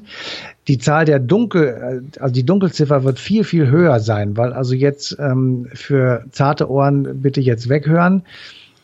Die 0.68 0.78
Zahl 0.78 1.04
der 1.04 1.18
Dunkel, 1.18 1.66
äh, 2.14 2.20
also 2.20 2.32
die 2.32 2.46
Dunkelziffer 2.46 3.02
wird 3.02 3.18
viel, 3.18 3.42
viel 3.42 3.68
höher 3.68 3.98
sein, 3.98 4.36
weil 4.36 4.52
also 4.52 4.74
jetzt 4.74 5.16
ähm, 5.18 5.66
für 5.74 6.24
zarte 6.30 6.70
Ohren 6.70 7.20
bitte 7.20 7.40
jetzt 7.40 7.68
weghören. 7.68 8.22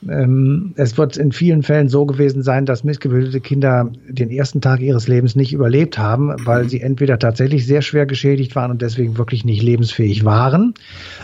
Ähm, 0.08 0.72
es 0.74 0.98
wird 0.98 1.16
in 1.16 1.30
vielen 1.30 1.62
Fällen 1.62 1.88
so 1.88 2.04
gewesen 2.04 2.42
sein, 2.42 2.66
dass 2.66 2.82
missgebildete 2.82 3.40
Kinder 3.40 3.92
den 4.08 4.28
ersten 4.28 4.60
Tag 4.60 4.80
ihres 4.80 5.06
Lebens 5.06 5.36
nicht 5.36 5.52
überlebt 5.52 5.98
haben, 5.98 6.34
weil 6.44 6.68
sie 6.68 6.80
entweder 6.80 7.20
tatsächlich 7.20 7.64
sehr 7.64 7.82
schwer 7.82 8.06
geschädigt 8.06 8.56
waren 8.56 8.72
und 8.72 8.82
deswegen 8.82 9.16
wirklich 9.16 9.44
nicht 9.44 9.62
lebensfähig 9.62 10.24
waren. 10.24 10.74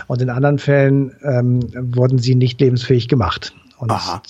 Und 0.06 0.22
in 0.22 0.30
anderen 0.30 0.60
Fällen 0.60 1.16
ähm, 1.24 1.58
wurden 1.74 2.18
sie 2.18 2.36
nicht 2.36 2.60
lebensfähig 2.60 3.08
gemacht. 3.08 3.52
Und 3.78 3.90
Aha. 3.90 4.22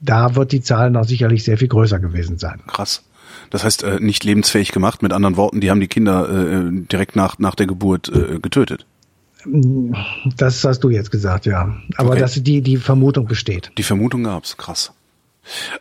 da 0.00 0.34
wird 0.36 0.52
die 0.52 0.60
Zahl 0.60 0.90
noch 0.90 1.04
sicherlich 1.04 1.44
sehr 1.44 1.58
viel 1.58 1.68
größer 1.68 1.98
gewesen 1.98 2.38
sein. 2.38 2.60
Krass. 2.66 3.02
Das 3.50 3.64
heißt, 3.64 3.82
äh, 3.82 4.00
nicht 4.00 4.24
lebensfähig 4.24 4.72
gemacht, 4.72 5.02
mit 5.02 5.12
anderen 5.12 5.36
Worten, 5.36 5.60
die 5.60 5.70
haben 5.70 5.80
die 5.80 5.88
Kinder 5.88 6.28
äh, 6.28 6.70
direkt 6.70 7.16
nach, 7.16 7.38
nach 7.38 7.54
der 7.54 7.66
Geburt 7.66 8.08
äh, 8.08 8.38
getötet. 8.38 8.86
Das 10.36 10.64
hast 10.64 10.80
du 10.80 10.90
jetzt 10.90 11.10
gesagt, 11.10 11.46
ja. 11.46 11.76
Aber 11.96 12.10
okay. 12.10 12.20
dass 12.20 12.42
die, 12.42 12.62
die 12.62 12.76
Vermutung 12.78 13.26
besteht. 13.26 13.72
Die 13.76 13.82
Vermutung 13.82 14.24
gab's, 14.24 14.56
krass. 14.56 14.92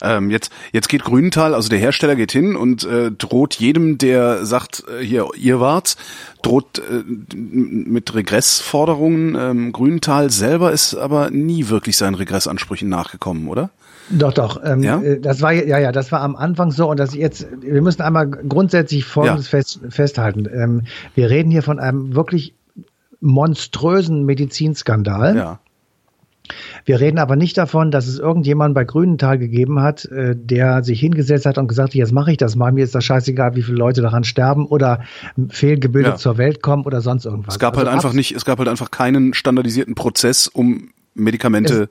Ähm, 0.01 0.29
jetzt, 0.29 0.51
jetzt 0.71 0.89
geht 0.89 1.03
Grünenthal, 1.03 1.53
also 1.53 1.69
der 1.69 1.79
Hersteller 1.79 2.15
geht 2.15 2.31
hin 2.31 2.55
und 2.55 2.83
äh, 2.83 3.11
droht 3.11 3.55
jedem, 3.55 3.97
der 3.97 4.45
sagt, 4.45 4.83
äh, 4.87 5.03
hier, 5.03 5.27
ihr 5.37 5.59
wart's, 5.59 5.97
droht 6.41 6.79
äh, 6.79 7.03
mit 7.35 8.13
Regressforderungen. 8.13 9.35
Ähm, 9.35 9.71
Grünenthal 9.71 10.29
selber 10.29 10.71
ist 10.71 10.95
aber 10.95 11.29
nie 11.29 11.69
wirklich 11.69 11.97
seinen 11.97 12.15
Regressansprüchen 12.15 12.89
nachgekommen, 12.89 13.47
oder? 13.47 13.69
Doch, 14.09 14.33
doch. 14.33 14.61
Ähm, 14.63 14.83
ja? 14.83 15.01
Äh, 15.01 15.19
das 15.19 15.41
war 15.41 15.51
ja, 15.53 15.77
ja, 15.77 15.91
das 15.91 16.11
war 16.11 16.21
am 16.21 16.35
Anfang 16.35 16.71
so 16.71 16.89
und 16.89 16.99
das 16.99 17.13
jetzt. 17.13 17.47
Wir 17.61 17.81
müssen 17.81 18.01
einmal 18.01 18.27
grundsätzlich 18.29 19.05
Folgendes 19.05 19.51
ja. 19.51 19.59
fest, 19.59 19.79
festhalten. 19.89 20.47
Ähm, 20.53 20.81
wir 21.15 21.29
reden 21.29 21.51
hier 21.51 21.63
von 21.63 21.79
einem 21.79 22.15
wirklich 22.15 22.53
monströsen 23.21 24.25
Medizinskandal. 24.25 25.35
Ja. 25.35 25.59
Wir 26.85 26.99
reden 26.99 27.19
aber 27.19 27.35
nicht 27.35 27.57
davon, 27.57 27.89
dass 27.89 28.07
es 28.07 28.19
irgendjemand 28.19 28.75
bei 28.75 28.83
Grünenthal 28.83 29.37
gegeben 29.37 29.79
hat, 29.81 30.05
äh, 30.05 30.35
der 30.35 30.83
sich 30.83 30.99
hingesetzt 30.99 31.45
hat 31.45 31.57
und 31.57 31.67
gesagt 31.67 31.89
hat, 31.89 31.95
jetzt 31.95 32.11
mache 32.11 32.31
ich 32.31 32.37
das 32.37 32.55
mal, 32.55 32.71
mir 32.71 32.83
ist 32.83 32.93
das 32.93 33.05
scheißegal, 33.05 33.55
wie 33.55 33.61
viele 33.61 33.77
Leute 33.77 34.01
daran 34.01 34.23
sterben 34.23 34.65
oder 34.65 35.03
fehlgebildet 35.49 36.13
ja. 36.13 36.17
zur 36.17 36.37
Welt 36.37 36.61
kommen 36.61 36.83
oder 36.83 37.01
sonst 37.01 37.25
irgendwas. 37.25 37.55
Es 37.55 37.59
gab 37.59 37.77
halt 37.77 37.87
also 37.87 37.91
halt 37.91 38.05
einfach 38.05 38.15
nicht, 38.15 38.35
es 38.35 38.43
gab 38.43 38.59
halt 38.59 38.67
einfach 38.67 38.91
keinen 38.91 39.33
standardisierten 39.33 39.95
Prozess, 39.95 40.47
um 40.47 40.89
Medikamente. 41.15 41.83
Es, 41.83 41.89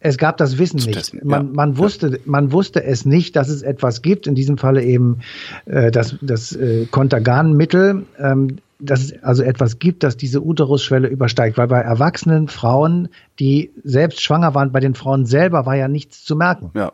es 0.00 0.18
gab 0.18 0.36
das 0.38 0.58
Wissen 0.58 0.80
nicht. 0.84 1.24
Man, 1.24 1.52
man 1.52 1.78
wusste, 1.78 2.20
man 2.24 2.52
wusste 2.52 2.84
es 2.84 3.06
nicht, 3.06 3.36
dass 3.36 3.48
es 3.48 3.62
etwas 3.62 4.02
gibt. 4.02 4.26
In 4.26 4.34
diesem 4.34 4.58
Falle 4.58 4.82
eben 4.82 5.20
äh, 5.66 5.90
das, 5.90 6.16
das 6.20 6.52
äh, 6.52 6.86
Contergan-Mittel, 6.90 8.04
ähm, 8.18 8.58
dass 8.78 9.00
es 9.04 9.22
also 9.22 9.42
etwas 9.42 9.78
gibt, 9.78 10.02
das 10.02 10.16
diese 10.16 10.42
Uterusschwelle 10.42 11.08
übersteigt. 11.08 11.58
Weil 11.58 11.68
bei 11.68 11.80
erwachsenen 11.80 12.48
Frauen, 12.48 13.08
die 13.38 13.72
selbst 13.82 14.22
schwanger 14.22 14.54
waren, 14.54 14.72
bei 14.72 14.80
den 14.80 14.94
Frauen 14.94 15.26
selber 15.26 15.66
war 15.66 15.76
ja 15.76 15.88
nichts 15.88 16.24
zu 16.24 16.36
merken. 16.36 16.70
Ja. 16.74 16.92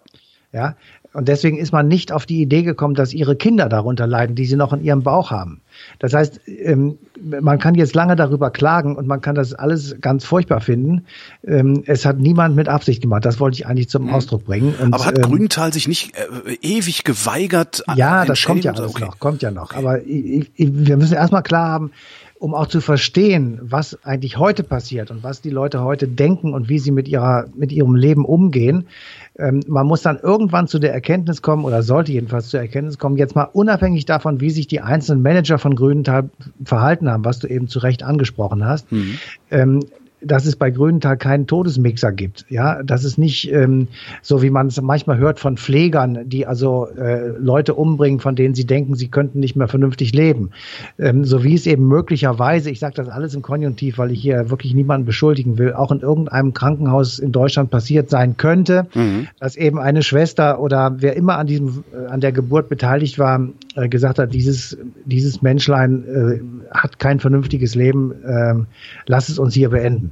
Ja, 0.52 0.74
und 1.12 1.26
deswegen 1.26 1.58
ist 1.58 1.72
man 1.72 1.88
nicht 1.88 2.12
auf 2.12 2.24
die 2.24 2.40
Idee 2.40 2.62
gekommen, 2.62 2.94
dass 2.94 3.12
ihre 3.12 3.34
Kinder 3.34 3.68
darunter 3.68 4.06
leiden, 4.06 4.36
die 4.36 4.46
sie 4.46 4.56
noch 4.56 4.72
in 4.72 4.84
ihrem 4.84 5.02
Bauch 5.02 5.32
haben. 5.32 5.60
Das 5.98 6.14
heißt, 6.14 6.40
ähm, 6.46 6.98
man 7.20 7.58
kann 7.58 7.74
jetzt 7.74 7.94
lange 7.94 8.14
darüber 8.14 8.50
klagen 8.50 8.96
und 8.96 9.06
man 9.06 9.20
kann 9.20 9.34
das 9.34 9.52
alles 9.52 9.96
ganz 10.00 10.24
furchtbar 10.24 10.60
finden. 10.60 11.06
Ähm, 11.44 11.82
es 11.86 12.06
hat 12.06 12.18
niemand 12.18 12.54
mit 12.54 12.68
Absicht 12.68 13.02
gemacht. 13.02 13.24
Das 13.24 13.40
wollte 13.40 13.56
ich 13.56 13.66
eigentlich 13.66 13.88
zum 13.88 14.04
mhm. 14.04 14.14
Ausdruck 14.14 14.44
bringen. 14.44 14.74
Und, 14.80 14.94
Aber 14.94 15.04
hat 15.04 15.18
ähm, 15.18 15.24
Grünenthal 15.24 15.72
sich 15.72 15.88
nicht 15.88 16.12
äh, 16.16 16.54
ewig 16.62 17.02
geweigert? 17.02 17.82
Ja, 17.96 18.24
das 18.24 18.42
kommt 18.44 18.64
ja 18.64 18.72
okay. 18.72 19.04
noch, 19.04 19.18
kommt 19.18 19.42
ja 19.42 19.50
noch. 19.50 19.74
Aber 19.74 20.04
ich, 20.04 20.50
ich, 20.54 20.68
wir 20.72 20.96
müssen 20.96 21.14
erstmal 21.14 21.42
klar 21.42 21.68
haben, 21.68 21.90
um 22.40 22.54
auch 22.54 22.68
zu 22.68 22.80
verstehen, 22.80 23.58
was 23.60 24.02
eigentlich 24.02 24.38
heute 24.38 24.62
passiert 24.62 25.10
und 25.10 25.22
was 25.22 25.42
die 25.42 25.50
Leute 25.50 25.84
heute 25.84 26.08
denken 26.08 26.54
und 26.54 26.70
wie 26.70 26.78
sie 26.78 26.90
mit 26.90 27.06
ihrer, 27.06 27.44
mit 27.54 27.70
ihrem 27.70 27.94
Leben 27.94 28.24
umgehen, 28.24 28.86
ähm, 29.38 29.60
man 29.68 29.86
muss 29.86 30.00
dann 30.00 30.18
irgendwann 30.18 30.66
zu 30.66 30.78
der 30.78 30.94
Erkenntnis 30.94 31.42
kommen 31.42 31.66
oder 31.66 31.82
sollte 31.82 32.12
jedenfalls 32.12 32.48
zur 32.48 32.60
Erkenntnis 32.60 32.96
kommen, 32.96 33.18
jetzt 33.18 33.36
mal 33.36 33.44
unabhängig 33.44 34.06
davon, 34.06 34.40
wie 34.40 34.48
sich 34.48 34.66
die 34.66 34.80
einzelnen 34.80 35.20
Manager 35.20 35.58
von 35.58 35.76
Grünenthal 35.76 36.30
verhalten 36.64 37.10
haben, 37.10 37.26
was 37.26 37.40
du 37.40 37.46
eben 37.46 37.68
zu 37.68 37.78
Recht 37.78 38.02
angesprochen 38.02 38.64
hast, 38.64 38.90
mhm. 38.90 39.18
ähm, 39.50 39.80
dass 40.22 40.46
es 40.46 40.56
bei 40.56 40.70
Grünenthal 40.70 41.16
keinen 41.16 41.46
Todesmixer 41.46 42.12
gibt. 42.12 42.44
Ja, 42.48 42.82
das 42.82 43.04
ist 43.04 43.18
nicht 43.18 43.50
ähm, 43.50 43.88
so, 44.22 44.42
wie 44.42 44.50
man 44.50 44.66
es 44.66 44.80
manchmal 44.80 45.18
hört 45.18 45.40
von 45.40 45.56
Pflegern, 45.56 46.28
die 46.28 46.46
also 46.46 46.86
äh, 46.88 47.28
Leute 47.38 47.74
umbringen, 47.74 48.20
von 48.20 48.36
denen 48.36 48.54
sie 48.54 48.66
denken, 48.66 48.94
sie 48.94 49.08
könnten 49.08 49.40
nicht 49.40 49.56
mehr 49.56 49.68
vernünftig 49.68 50.12
leben. 50.12 50.50
Ähm, 50.98 51.24
so 51.24 51.42
wie 51.42 51.54
es 51.54 51.66
eben 51.66 51.88
möglicherweise, 51.88 52.70
ich 52.70 52.80
sage 52.80 52.94
das 52.96 53.08
alles 53.08 53.34
im 53.34 53.42
Konjunktiv, 53.42 53.98
weil 53.98 54.10
ich 54.10 54.20
hier 54.20 54.50
wirklich 54.50 54.74
niemanden 54.74 55.06
beschuldigen 55.06 55.58
will, 55.58 55.72
auch 55.72 55.90
in 55.90 56.00
irgendeinem 56.00 56.52
Krankenhaus 56.52 57.18
in 57.18 57.32
Deutschland 57.32 57.70
passiert 57.70 58.10
sein 58.10 58.36
könnte, 58.36 58.86
mhm. 58.94 59.28
dass 59.38 59.56
eben 59.56 59.78
eine 59.78 60.02
Schwester 60.02 60.60
oder 60.60 60.96
wer 60.98 61.16
immer 61.16 61.38
an 61.38 61.46
diesem 61.46 61.84
äh, 61.92 62.10
an 62.10 62.20
der 62.20 62.32
Geburt 62.32 62.68
beteiligt 62.68 63.18
war, 63.18 63.48
äh, 63.76 63.88
gesagt 63.88 64.18
hat, 64.18 64.34
dieses 64.34 64.76
dieses 65.04 65.42
Menschlein 65.42 66.04
äh, 66.04 66.76
hat 66.76 66.98
kein 66.98 67.20
vernünftiges 67.20 67.74
Leben, 67.74 68.12
äh, 68.22 68.54
lass 69.06 69.28
es 69.28 69.38
uns 69.38 69.54
hier 69.54 69.70
beenden. 69.70 70.09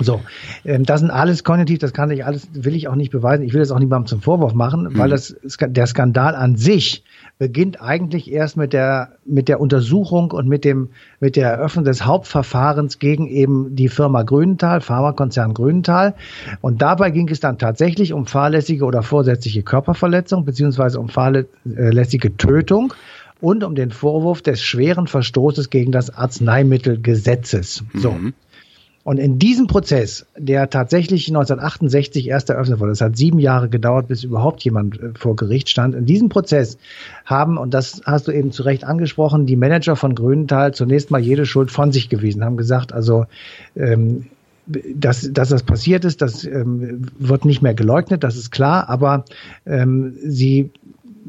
So, 0.00 0.20
ähm, 0.64 0.84
das 0.84 1.00
sind 1.00 1.10
alles 1.10 1.44
kognitiv, 1.44 1.78
das 1.78 1.92
kann 1.92 2.10
ich 2.10 2.24
alles, 2.24 2.48
will 2.52 2.74
ich 2.74 2.88
auch 2.88 2.94
nicht 2.94 3.10
beweisen. 3.10 3.42
Ich 3.44 3.52
will 3.52 3.60
das 3.60 3.70
auch 3.70 3.78
niemandem 3.78 4.06
zum 4.06 4.22
Vorwurf 4.22 4.54
machen, 4.54 4.84
mhm. 4.84 4.98
weil 4.98 5.10
das, 5.10 5.36
der 5.60 5.86
Skandal 5.86 6.34
an 6.34 6.56
sich 6.56 7.04
beginnt 7.38 7.80
eigentlich 7.80 8.30
erst 8.30 8.56
mit 8.56 8.72
der, 8.72 9.12
mit 9.24 9.48
der 9.48 9.60
Untersuchung 9.60 10.30
und 10.30 10.46
mit 10.46 10.64
dem, 10.64 10.90
mit 11.20 11.36
der 11.36 11.50
Eröffnung 11.50 11.84
des 11.84 12.04
Hauptverfahrens 12.04 12.98
gegen 12.98 13.28
eben 13.28 13.74
die 13.76 13.88
Firma 13.88 14.22
Grünenthal, 14.22 14.80
Pharmakonzern 14.80 15.54
Grünenthal. 15.54 16.14
Und 16.60 16.82
dabei 16.82 17.10
ging 17.10 17.28
es 17.28 17.40
dann 17.40 17.58
tatsächlich 17.58 18.12
um 18.12 18.26
fahrlässige 18.26 18.84
oder 18.84 19.02
vorsätzliche 19.02 19.62
Körperverletzung 19.62 20.44
beziehungsweise 20.44 21.00
um 21.00 21.08
fahrlässige 21.08 22.36
Tötung 22.36 22.92
und 23.40 23.64
um 23.64 23.74
den 23.74 23.90
Vorwurf 23.90 24.42
des 24.42 24.62
schweren 24.62 25.06
Verstoßes 25.06 25.70
gegen 25.70 25.92
das 25.92 26.10
Arzneimittelgesetzes. 26.10 27.84
So. 27.94 28.12
Mhm. 28.12 28.34
Und 29.10 29.18
in 29.18 29.40
diesem 29.40 29.66
Prozess, 29.66 30.24
der 30.38 30.70
tatsächlich 30.70 31.26
1968 31.26 32.28
erst 32.28 32.48
eröffnet 32.48 32.78
wurde, 32.78 32.92
es 32.92 33.00
hat 33.00 33.16
sieben 33.16 33.40
Jahre 33.40 33.68
gedauert, 33.68 34.06
bis 34.06 34.22
überhaupt 34.22 34.62
jemand 34.62 35.02
äh, 35.02 35.10
vor 35.18 35.34
Gericht 35.34 35.68
stand, 35.68 35.96
in 35.96 36.06
diesem 36.06 36.28
Prozess 36.28 36.78
haben, 37.24 37.58
und 37.58 37.74
das 37.74 38.02
hast 38.04 38.28
du 38.28 38.30
eben 38.30 38.52
zu 38.52 38.62
Recht 38.62 38.84
angesprochen, 38.84 39.46
die 39.46 39.56
Manager 39.56 39.96
von 39.96 40.14
Grünenthal 40.14 40.74
zunächst 40.74 41.10
mal 41.10 41.20
jede 41.20 41.44
Schuld 41.44 41.72
von 41.72 41.90
sich 41.90 42.08
gewiesen, 42.08 42.44
haben 42.44 42.56
gesagt, 42.56 42.92
also 42.92 43.26
ähm, 43.74 44.26
dass, 44.66 45.28
dass 45.32 45.48
das 45.48 45.64
passiert 45.64 46.04
ist, 46.04 46.22
das 46.22 46.44
ähm, 46.44 47.08
wird 47.18 47.44
nicht 47.44 47.62
mehr 47.62 47.74
geleugnet, 47.74 48.22
das 48.22 48.36
ist 48.36 48.52
klar, 48.52 48.88
aber 48.88 49.24
ähm, 49.66 50.14
sie 50.24 50.70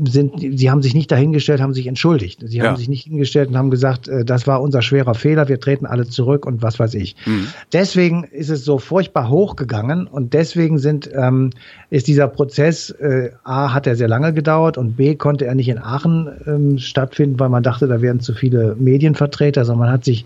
sind, 0.04 0.40
sie 0.40 0.72
haben 0.72 0.82
sich 0.82 0.94
nicht 0.94 1.12
dahingestellt, 1.12 1.62
haben 1.62 1.74
sich 1.74 1.88
entschuldigt. 1.88 2.42
Sie 2.46 2.58
ja. 2.58 2.66
haben 2.66 2.78
sich 2.78 2.88
nicht 2.88 3.04
hingestellt 3.04 3.50
und 3.50 3.58
haben 3.58 3.70
gesagt, 3.70 4.08
äh, 4.08 4.24
das 4.24 4.48
war 4.48 4.62
unser 4.62 4.82
schwerer 4.82 5.16
Fehler, 5.16 5.48
wir 5.48 5.60
treten 5.60 5.86
alle 5.86 6.08
zurück 6.08 6.46
und 6.46 6.62
was 6.62 6.80
weiß 6.80 6.94
ich. 6.96 7.16
Mhm. 7.26 7.48
Deswegen 7.74 8.24
ist 8.24 8.50
es 8.50 8.64
so 8.64 8.78
furchtbar 8.78 9.30
hochgegangen 9.30 10.08
und 10.08 10.34
deswegen 10.34 10.78
sind, 10.78 11.10
ähm, 11.14 11.52
ist 11.90 12.08
dieser 12.08 12.28
Prozess, 12.28 12.90
äh, 12.90 13.32
A, 13.44 13.74
hat 13.74 13.88
er 13.88 13.96
sehr 13.96 14.08
lange 14.08 14.34
gedauert 14.34 14.78
und 14.78 14.96
B, 14.96 15.16
konnte 15.16 15.46
er 15.46 15.56
nicht 15.56 15.70
in 15.70 15.78
Aachen 15.78 16.30
ähm, 16.48 16.78
stattfinden, 16.78 17.40
weil 17.40 17.50
man 17.50 17.64
dachte, 17.64 17.88
da 17.88 18.02
wären 18.02 18.22
zu 18.22 18.34
viele 18.34 18.76
Medienvertreter, 18.80 19.66
sondern 19.66 19.88
man 19.88 19.94
hat 19.94 20.06
sich 20.06 20.26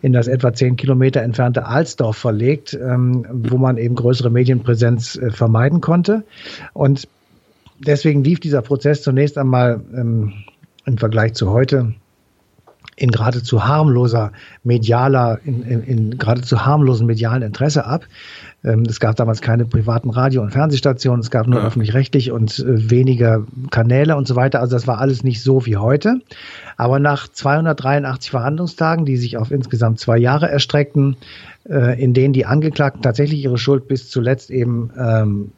in 0.00 0.12
das 0.12 0.26
etwa 0.26 0.52
zehn 0.54 0.76
Kilometer 0.76 1.22
entfernte 1.22 1.66
Alsdorf 1.66 2.16
verlegt, 2.16 2.74
ähm, 2.74 3.26
wo 3.30 3.58
man 3.58 3.76
eben 3.76 3.94
größere 3.94 4.30
Medienpräsenz 4.30 5.16
äh, 5.16 5.30
vermeiden 5.30 5.80
konnte. 5.80 6.24
Und 6.72 7.08
deswegen 7.86 8.24
lief 8.24 8.40
dieser 8.40 8.62
Prozess 8.62 9.02
zunächst 9.02 9.38
einmal 9.38 9.80
ähm, 9.94 10.32
im 10.84 10.98
Vergleich 10.98 11.34
zu 11.34 11.50
heute 11.50 11.94
in 12.96 13.10
geradezu 13.10 13.64
harmloser 13.64 14.32
medialer, 14.64 15.40
in, 15.44 15.62
in, 15.62 15.82
in 15.82 16.18
geradezu 16.18 16.64
harmlosen 16.64 17.06
medialen 17.06 17.42
Interesse 17.42 17.86
ab. 17.86 18.06
Ähm, 18.64 18.84
es 18.88 19.00
gab 19.00 19.16
damals 19.16 19.40
keine 19.40 19.64
privaten 19.64 20.10
Radio- 20.10 20.42
und 20.42 20.50
Fernsehstationen, 20.50 21.20
es 21.20 21.30
gab 21.30 21.46
nur 21.46 21.60
ja. 21.60 21.66
öffentlich-rechtlich 21.66 22.30
und 22.30 22.58
äh, 22.58 22.90
weniger 22.90 23.44
Kanäle 23.70 24.16
und 24.16 24.28
so 24.28 24.36
weiter. 24.36 24.60
Also 24.60 24.76
das 24.76 24.86
war 24.86 24.98
alles 24.98 25.24
nicht 25.24 25.42
so 25.42 25.64
wie 25.64 25.78
heute. 25.78 26.20
Aber 26.76 26.98
nach 26.98 27.28
283 27.28 28.30
Verhandlungstagen, 28.30 29.04
die 29.04 29.16
sich 29.16 29.38
auf 29.38 29.50
insgesamt 29.50 29.98
zwei 29.98 30.18
Jahre 30.18 30.50
erstreckten, 30.50 31.16
äh, 31.68 32.00
in 32.00 32.12
denen 32.12 32.34
die 32.34 32.46
Angeklagten 32.46 33.02
tatsächlich 33.02 33.42
ihre 33.42 33.58
Schuld 33.58 33.88
bis 33.88 34.10
zuletzt 34.10 34.50
eben 34.50 34.90
ähm, 34.98 35.52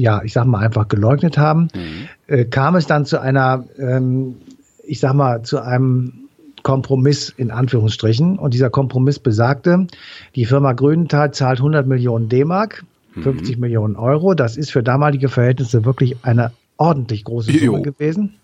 ja, 0.00 0.22
ich 0.22 0.32
sag 0.32 0.46
mal, 0.46 0.60
einfach 0.60 0.88
geleugnet 0.88 1.38
haben, 1.38 1.68
mhm. 1.74 2.08
äh, 2.26 2.44
kam 2.44 2.76
es 2.76 2.86
dann 2.86 3.04
zu 3.04 3.20
einer, 3.20 3.64
ähm, 3.78 4.36
ich 4.84 5.00
sag 5.00 5.14
mal, 5.14 5.42
zu 5.42 5.60
einem 5.60 6.28
Kompromiss 6.62 7.32
in 7.36 7.50
Anführungsstrichen. 7.50 8.38
Und 8.38 8.54
dieser 8.54 8.70
Kompromiss 8.70 9.18
besagte, 9.18 9.86
die 10.34 10.44
Firma 10.44 10.72
Grünenthal 10.72 11.32
zahlt 11.32 11.58
100 11.58 11.86
Millionen 11.86 12.28
D-Mark, 12.28 12.84
50 13.14 13.56
mhm. 13.56 13.60
Millionen 13.60 13.96
Euro. 13.96 14.34
Das 14.34 14.56
ist 14.56 14.70
für 14.70 14.82
damalige 14.82 15.28
Verhältnisse 15.28 15.84
wirklich 15.84 16.16
eine 16.22 16.52
ordentlich 16.76 17.24
große 17.24 17.52
Summe 17.52 17.64
jo. 17.64 17.82
gewesen. 17.82 18.34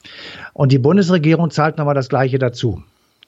Und 0.53 0.73
die 0.73 0.79
Bundesregierung 0.79 1.51
zahlt 1.51 1.79
nochmal 1.79 1.95
das 1.95 2.09
Gleiche 2.09 2.39
dazu. 2.39 2.83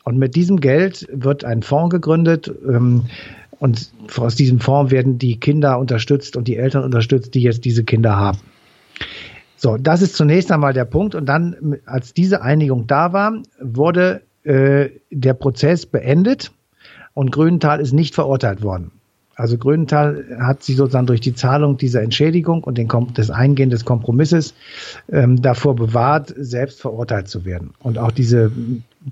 Und 0.04 0.18
mit 0.18 0.37
diesem 0.37 0.61
Geld 0.61 1.09
wird 1.12 1.45
ein 1.45 1.62
Fonds 1.62 1.90
gegründet, 1.90 2.50
ähm, 2.68 3.06
und 3.58 3.90
aus 4.16 4.34
diesem 4.34 4.60
Fonds 4.60 4.90
werden 4.90 5.18
die 5.18 5.38
Kinder 5.38 5.78
unterstützt 5.78 6.36
und 6.36 6.48
die 6.48 6.56
Eltern 6.56 6.84
unterstützt, 6.84 7.34
die 7.34 7.42
jetzt 7.42 7.64
diese 7.64 7.84
Kinder 7.84 8.16
haben. 8.16 8.38
So, 9.56 9.76
das 9.78 10.02
ist 10.02 10.16
zunächst 10.16 10.52
einmal 10.52 10.75
der 10.75 10.84
Punkt. 10.84 11.14
Und 11.14 11.26
dann, 11.26 11.78
als 11.86 12.12
diese 12.12 12.42
Einigung 12.42 12.86
da 12.86 13.12
war, 13.12 13.42
wurde 13.60 14.22
äh, 14.44 14.90
der 15.10 15.34
Prozess 15.34 15.86
beendet 15.86 16.52
und 17.14 17.32
Grünenthal 17.32 17.80
ist 17.80 17.92
nicht 17.92 18.14
verurteilt 18.14 18.62
worden. 18.62 18.92
Also 19.34 19.58
Grünenthal 19.58 20.38
hat 20.40 20.62
sich 20.62 20.76
sozusagen 20.76 21.06
durch 21.06 21.20
die 21.20 21.34
Zahlung 21.34 21.76
dieser 21.76 22.02
Entschädigung 22.02 22.64
und 22.64 22.78
den, 22.78 22.88
das 23.12 23.30
Eingehen 23.30 23.68
des 23.68 23.84
Kompromisses 23.84 24.54
ähm, 25.10 25.42
davor 25.42 25.76
bewahrt, 25.76 26.32
selbst 26.36 26.80
verurteilt 26.80 27.28
zu 27.28 27.44
werden. 27.44 27.75
Und 27.80 27.98
auch 27.98 28.12
diese 28.12 28.50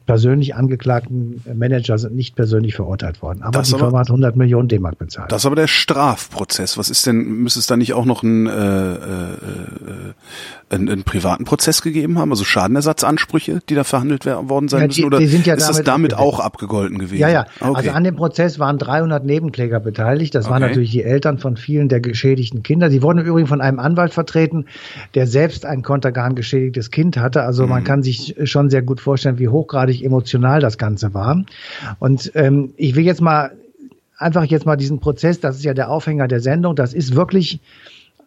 persönlich 0.06 0.54
angeklagten 0.54 1.42
Manager 1.54 1.98
sind 1.98 2.14
nicht 2.14 2.34
persönlich 2.36 2.74
verurteilt 2.74 3.22
worden. 3.22 3.42
Aber 3.42 3.58
das 3.58 3.68
die 3.68 3.78
Firma 3.78 4.00
hat 4.00 4.08
100 4.08 4.36
Millionen 4.36 4.68
D-Mark 4.68 4.98
bezahlt. 4.98 5.30
Das 5.30 5.42
ist 5.42 5.46
aber 5.46 5.56
der 5.56 5.68
Strafprozess. 5.68 6.76
Was 6.76 6.90
ist 6.90 7.06
denn, 7.06 7.42
müsste 7.42 7.60
es 7.60 7.66
da 7.66 7.76
nicht 7.76 7.92
auch 7.94 8.04
noch 8.04 8.22
einen, 8.22 8.46
äh, 8.46 8.94
äh, 8.94 9.36
einen, 10.74 10.88
einen 10.88 11.04
privaten 11.04 11.44
Prozess 11.44 11.82
gegeben 11.82 12.18
haben? 12.18 12.30
Also 12.30 12.44
Schadenersatzansprüche, 12.44 13.60
die 13.68 13.74
da 13.74 13.84
verhandelt 13.84 14.26
worden 14.26 14.68
sein 14.68 14.82
ja, 14.82 14.86
die, 14.88 15.02
müssen? 15.02 15.04
Oder 15.04 15.18
die 15.18 15.26
ja 15.26 15.54
ist 15.54 15.68
das 15.68 15.82
damit 15.82 16.14
auch 16.14 16.40
abgegolten 16.40 16.98
gewesen? 16.98 17.20
Ja, 17.20 17.28
ja. 17.28 17.46
Okay. 17.60 17.74
Also 17.74 17.90
an 17.90 18.04
dem 18.04 18.16
Prozess 18.16 18.58
waren 18.58 18.78
300 18.78 19.24
Nebenkläger 19.24 19.80
beteiligt. 19.80 20.34
Das 20.34 20.46
okay. 20.46 20.52
waren 20.52 20.62
natürlich 20.62 20.90
die 20.90 21.02
Eltern 21.02 21.38
von 21.38 21.56
vielen 21.56 21.88
der 21.88 22.00
geschädigten 22.00 22.62
Kinder. 22.62 22.90
Sie 22.90 23.02
wurden 23.02 23.24
übrigens 23.24 23.48
von 23.48 23.60
einem 23.60 23.78
Anwalt 23.78 24.12
vertreten, 24.12 24.66
der 25.14 25.26
selbst 25.26 25.66
ein 25.66 25.82
kontergan 25.82 26.34
geschädigtes 26.34 26.90
Kind 26.90 27.16
hatte. 27.16 27.42
Also 27.42 27.64
mhm. 27.64 27.68
man 27.70 27.84
kann 27.84 28.02
sich 28.02 28.34
schon 28.44 28.70
sehr 28.70 28.82
gut 28.82 29.00
vorstellen, 29.00 29.38
wie 29.38 29.48
hochgradig 29.48 29.84
hochgradig 29.84 30.04
emotional 30.04 30.60
das 30.60 30.78
Ganze 30.78 31.14
war. 31.14 31.44
Und 31.98 32.32
ähm, 32.34 32.74
ich 32.76 32.94
will 32.94 33.04
jetzt 33.04 33.20
mal 33.20 33.52
einfach 34.16 34.44
jetzt 34.44 34.66
mal 34.66 34.76
diesen 34.76 35.00
Prozess, 35.00 35.40
das 35.40 35.56
ist 35.56 35.64
ja 35.64 35.74
der 35.74 35.90
Aufhänger 35.90 36.28
der 36.28 36.40
Sendung, 36.40 36.76
das 36.76 36.94
ist 36.94 37.16
wirklich, 37.16 37.60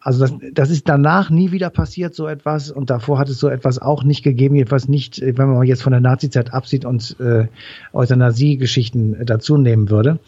also 0.07 0.21
das, 0.21 0.33
das 0.53 0.69
ist 0.69 0.87
danach 0.87 1.29
nie 1.29 1.51
wieder 1.51 1.69
passiert, 1.69 2.15
so 2.15 2.27
etwas. 2.27 2.71
Und 2.71 2.89
davor 2.89 3.19
hat 3.19 3.27
es 3.27 3.39
so 3.39 3.49
etwas 3.49 3.77
auch 3.77 4.05
nicht 4.05 4.23
gegeben, 4.23 4.55
jedenfalls 4.55 4.87
nicht, 4.87 5.19
wenn 5.21 5.49
man 5.49 5.67
jetzt 5.67 5.83
von 5.83 5.91
der 5.91 5.99
Nazizeit 5.99 6.53
absieht 6.53 6.85
und 6.85 7.17
äh, 7.19 7.47
Euthanasie-Geschichten 7.91 9.17
dazu 9.25 9.57
nehmen 9.57 9.89
würde. 9.89 10.19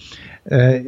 Äh, 0.44 0.82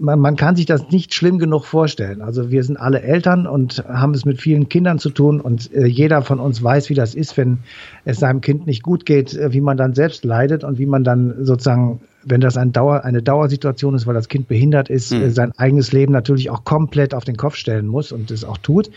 man, 0.00 0.18
man 0.18 0.36
kann 0.36 0.56
sich 0.56 0.66
das 0.66 0.90
nicht 0.90 1.14
schlimm 1.14 1.38
genug 1.38 1.64
vorstellen. 1.64 2.22
Also 2.22 2.50
wir 2.50 2.64
sind 2.64 2.76
alle 2.76 3.02
Eltern 3.02 3.46
und 3.46 3.84
haben 3.86 4.14
es 4.14 4.24
mit 4.24 4.40
vielen 4.40 4.68
Kindern 4.68 4.98
zu 4.98 5.10
tun 5.10 5.40
und 5.40 5.72
äh, 5.72 5.86
jeder 5.86 6.22
von 6.22 6.40
uns 6.40 6.62
weiß, 6.62 6.90
wie 6.90 6.94
das 6.94 7.14
ist, 7.14 7.36
wenn 7.36 7.58
es 8.04 8.18
seinem 8.18 8.40
Kind 8.40 8.66
nicht 8.66 8.82
gut 8.82 9.06
geht, 9.06 9.34
äh, 9.34 9.52
wie 9.52 9.60
man 9.60 9.76
dann 9.76 9.94
selbst 9.94 10.24
leidet 10.24 10.64
und 10.64 10.78
wie 10.78 10.86
man 10.86 11.04
dann 11.04 11.44
sozusagen, 11.44 12.00
wenn 12.24 12.40
das 12.40 12.56
ein 12.56 12.72
Dauer, 12.72 13.04
eine 13.04 13.22
Dauersituation 13.22 13.94
ist, 13.94 14.06
weil 14.06 14.14
das 14.14 14.28
Kind 14.28 14.48
behindert 14.48 14.88
ist, 14.90 15.12
mhm. 15.12 15.22
äh, 15.22 15.30
sein 15.30 15.52
eigenes 15.56 15.92
Leben 15.92 16.12
natürlich 16.12 16.50
auch 16.50 16.64
komplett 16.64 17.14
auf 17.14 17.24
den 17.24 17.36
Kopf 17.36 17.56
stellen 17.56 17.86
muss 17.86 18.12
und 18.12 18.30
es 18.30 18.44
auch 18.44 18.58
tut. 18.58 18.90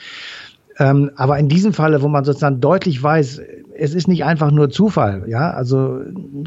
Ähm, 0.80 1.12
aber 1.16 1.38
in 1.38 1.50
diesem 1.50 1.74
Falle, 1.74 2.02
wo 2.02 2.08
man 2.08 2.24
sozusagen 2.24 2.60
deutlich 2.60 3.02
weiß, 3.02 3.42
es 3.76 3.94
ist 3.94 4.08
nicht 4.08 4.24
einfach 4.24 4.52
nur 4.52 4.70
Zufall, 4.70 5.24
ja, 5.28 5.52
also 5.52 6.02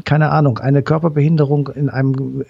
keine 0.05 0.31
Ahnung, 0.31 0.59
eine 0.59 0.81
Körperbehinderung 0.81 1.69
in 1.75 1.89
einem 1.89 2.45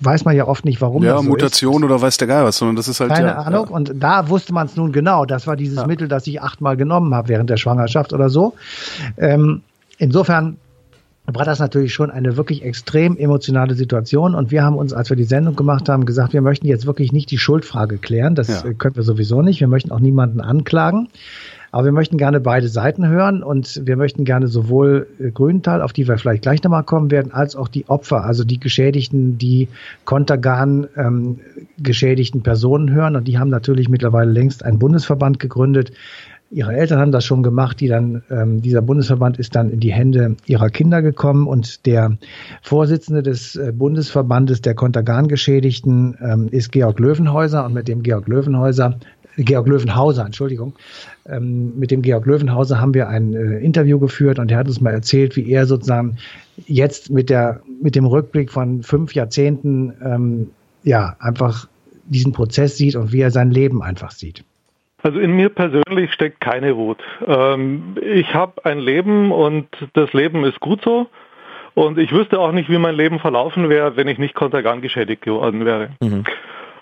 weiß 0.00 0.24
man 0.24 0.36
ja 0.36 0.46
oft 0.46 0.64
nicht, 0.64 0.80
warum. 0.80 1.02
Ja, 1.02 1.16
so 1.16 1.22
Mutation 1.22 1.82
ist. 1.82 1.84
oder 1.84 2.02
weiß 2.02 2.18
der 2.18 2.28
Geil 2.28 2.44
was, 2.44 2.58
sondern 2.58 2.76
das 2.76 2.88
ist 2.88 3.00
halt 3.00 3.10
keine 3.10 3.28
ja, 3.28 3.38
Ahnung. 3.38 3.66
Ja. 3.70 3.74
Und 3.74 3.92
da 3.98 4.28
wusste 4.28 4.52
man 4.52 4.66
es 4.66 4.76
nun 4.76 4.92
genau. 4.92 5.24
Das 5.24 5.46
war 5.46 5.56
dieses 5.56 5.78
ja. 5.78 5.86
Mittel, 5.86 6.08
das 6.08 6.26
ich 6.26 6.42
achtmal 6.42 6.76
genommen 6.76 7.14
habe 7.14 7.28
während 7.28 7.48
der 7.48 7.56
Schwangerschaft 7.56 8.12
oder 8.12 8.28
so. 8.28 8.54
Ähm, 9.16 9.62
insofern 9.98 10.56
war 11.26 11.44
das 11.44 11.60
natürlich 11.60 11.94
schon 11.94 12.10
eine 12.10 12.36
wirklich 12.36 12.64
extrem 12.64 13.16
emotionale 13.16 13.74
Situation. 13.74 14.34
Und 14.34 14.50
wir 14.50 14.64
haben 14.64 14.76
uns, 14.76 14.92
als 14.92 15.08
wir 15.08 15.16
die 15.16 15.24
Sendung 15.24 15.54
gemacht 15.54 15.88
haben, 15.88 16.04
gesagt, 16.04 16.32
wir 16.32 16.42
möchten 16.42 16.66
jetzt 16.66 16.84
wirklich 16.86 17.12
nicht 17.12 17.30
die 17.30 17.38
Schuldfrage 17.38 17.98
klären. 17.98 18.34
Das 18.34 18.48
ja. 18.48 18.72
können 18.72 18.96
wir 18.96 19.04
sowieso 19.04 19.40
nicht. 19.40 19.60
Wir 19.60 19.68
möchten 19.68 19.92
auch 19.92 20.00
niemanden 20.00 20.40
anklagen. 20.40 21.08
Aber 21.70 21.86
wir 21.86 21.92
möchten 21.92 22.18
gerne 22.18 22.38
beide 22.38 22.68
Seiten 22.68 23.08
hören 23.08 23.42
und 23.42 23.80
wir 23.86 23.96
möchten 23.96 24.24
gerne 24.24 24.46
sowohl 24.46 25.06
äh, 25.18 25.30
Grünenthal, 25.30 25.80
auf 25.80 25.94
die 25.94 26.06
wir 26.06 26.18
vielleicht 26.18 26.42
gleich 26.42 26.62
nochmal 26.62 26.82
kommen 26.82 27.10
werden, 27.10 27.32
als 27.32 27.56
auch 27.56 27.68
die 27.68 27.88
Opfer, 27.88 28.24
also 28.24 28.44
die 28.44 28.60
Geschädigten, 28.60 29.38
die 29.38 29.68
Kontergan 30.04 30.86
ähm, 30.96 31.40
geschädigten 31.78 32.42
Personen 32.42 32.92
hören. 32.92 33.16
Und 33.16 33.26
die 33.26 33.38
haben 33.38 33.48
natürlich 33.48 33.88
mittlerweile 33.88 34.30
längst 34.30 34.66
einen 34.66 34.78
Bundesverband 34.78 35.38
gegründet, 35.38 35.92
Ihre 36.52 36.76
Eltern 36.76 36.98
haben 36.98 37.12
das 37.12 37.24
schon 37.24 37.42
gemacht, 37.42 37.80
die 37.80 37.88
dann, 37.88 38.22
ähm, 38.30 38.60
dieser 38.60 38.82
Bundesverband 38.82 39.38
ist 39.38 39.56
dann 39.56 39.70
in 39.70 39.80
die 39.80 39.92
Hände 39.92 40.36
ihrer 40.44 40.68
Kinder 40.68 41.00
gekommen 41.00 41.46
und 41.46 41.86
der 41.86 42.18
Vorsitzende 42.60 43.22
des 43.22 43.56
äh, 43.56 43.72
Bundesverbandes 43.74 44.60
der 44.60 44.74
Kontergan-Geschädigten 44.74 46.18
ähm, 46.20 46.48
ist 46.50 46.70
Georg 46.70 47.00
Löwenhäuser 47.00 47.64
und 47.64 47.72
mit 47.72 47.88
dem 47.88 48.02
Georg 48.02 48.28
Löwenhäuser, 48.28 48.98
Georg 49.38 49.66
Löwenhauser, 49.66 50.26
Entschuldigung, 50.26 50.74
ähm, 51.26 51.78
mit 51.78 51.90
dem 51.90 52.02
Georg 52.02 52.26
Löwenhauser 52.26 52.78
haben 52.78 52.92
wir 52.92 53.08
ein 53.08 53.32
äh, 53.32 53.58
Interview 53.60 53.98
geführt 53.98 54.38
und 54.38 54.50
er 54.50 54.58
hat 54.58 54.68
uns 54.68 54.82
mal 54.82 54.92
erzählt, 54.92 55.36
wie 55.36 55.50
er 55.50 55.64
sozusagen 55.64 56.18
jetzt 56.66 57.10
mit 57.10 57.30
der, 57.30 57.62
mit 57.82 57.94
dem 57.94 58.04
Rückblick 58.04 58.50
von 58.50 58.82
fünf 58.82 59.14
Jahrzehnten, 59.14 59.94
ähm, 60.04 60.50
ja, 60.84 61.16
einfach 61.18 61.66
diesen 62.04 62.32
Prozess 62.32 62.76
sieht 62.76 62.94
und 62.94 63.10
wie 63.12 63.20
er 63.20 63.30
sein 63.30 63.50
Leben 63.50 63.82
einfach 63.82 64.10
sieht. 64.10 64.44
Also 65.02 65.18
in 65.18 65.32
mir 65.32 65.48
persönlich 65.48 66.12
steckt 66.12 66.40
keine 66.40 66.76
Wut. 66.76 66.98
Ähm, 67.26 67.96
ich 68.00 68.34
habe 68.34 68.64
ein 68.64 68.78
Leben 68.78 69.32
und 69.32 69.66
das 69.94 70.12
Leben 70.12 70.44
ist 70.44 70.60
gut 70.60 70.82
so. 70.82 71.08
Und 71.74 71.98
ich 71.98 72.12
wüsste 72.12 72.38
auch 72.38 72.52
nicht, 72.52 72.68
wie 72.68 72.78
mein 72.78 72.94
Leben 72.94 73.18
verlaufen 73.18 73.68
wäre, 73.68 73.96
wenn 73.96 74.08
ich 74.08 74.18
nicht 74.18 74.34
kontergan 74.34 74.82
geschädigt 74.82 75.22
geworden 75.22 75.64
wäre. 75.64 75.90
Mhm. 76.00 76.24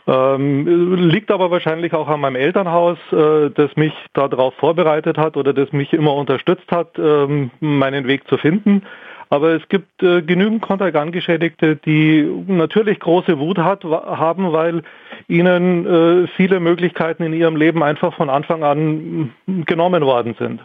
Ähm, 0.07 0.95
liegt 1.09 1.31
aber 1.31 1.51
wahrscheinlich 1.51 1.95
auch 1.95 2.09
an 2.09 2.21
meinem 2.21 2.37
Elternhaus, 2.37 2.99
äh, 3.13 3.51
das 3.51 3.77
mich 3.77 3.93
darauf 4.13 4.55
vorbereitet 4.55 5.17
hat 5.17 5.37
oder 5.37 5.53
das 5.53 5.73
mich 5.73 5.93
immer 5.93 6.15
unterstützt 6.15 6.71
hat, 6.73 6.99
ähm, 6.99 7.51
meinen 7.61 8.09
Weg 8.09 8.27
zu 8.27 8.37
finden. 8.37 8.83
Aber 9.31 9.55
es 9.55 9.63
gibt 9.69 10.03
äh, 10.03 10.23
genügend 10.23 10.61
Kontergan-Geschädigte, 10.61 11.77
die 11.77 12.29
natürlich 12.49 12.99
große 12.99 13.39
Wut 13.39 13.59
hat, 13.59 13.85
haben, 13.85 14.53
weil 14.53 14.83
ihnen 15.29 15.87
äh, 15.87 16.27
viele 16.37 16.59
Möglichkeiten 16.59 17.23
in 17.23 17.33
ihrem 17.33 17.55
Leben 17.55 17.85
einfach 17.85 18.13
von 18.15 18.29
Anfang 18.29 18.65
an 18.65 19.31
mm, 19.47 19.63
genommen 19.67 20.03
worden 20.03 20.35
sind. 20.37 20.61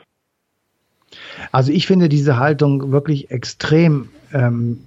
Also 1.51 1.71
ich 1.71 1.85
finde 1.85 2.09
diese 2.09 2.39
Haltung 2.39 2.91
wirklich 2.91 3.29
extrem 3.29 4.09
ähm, 4.33 4.79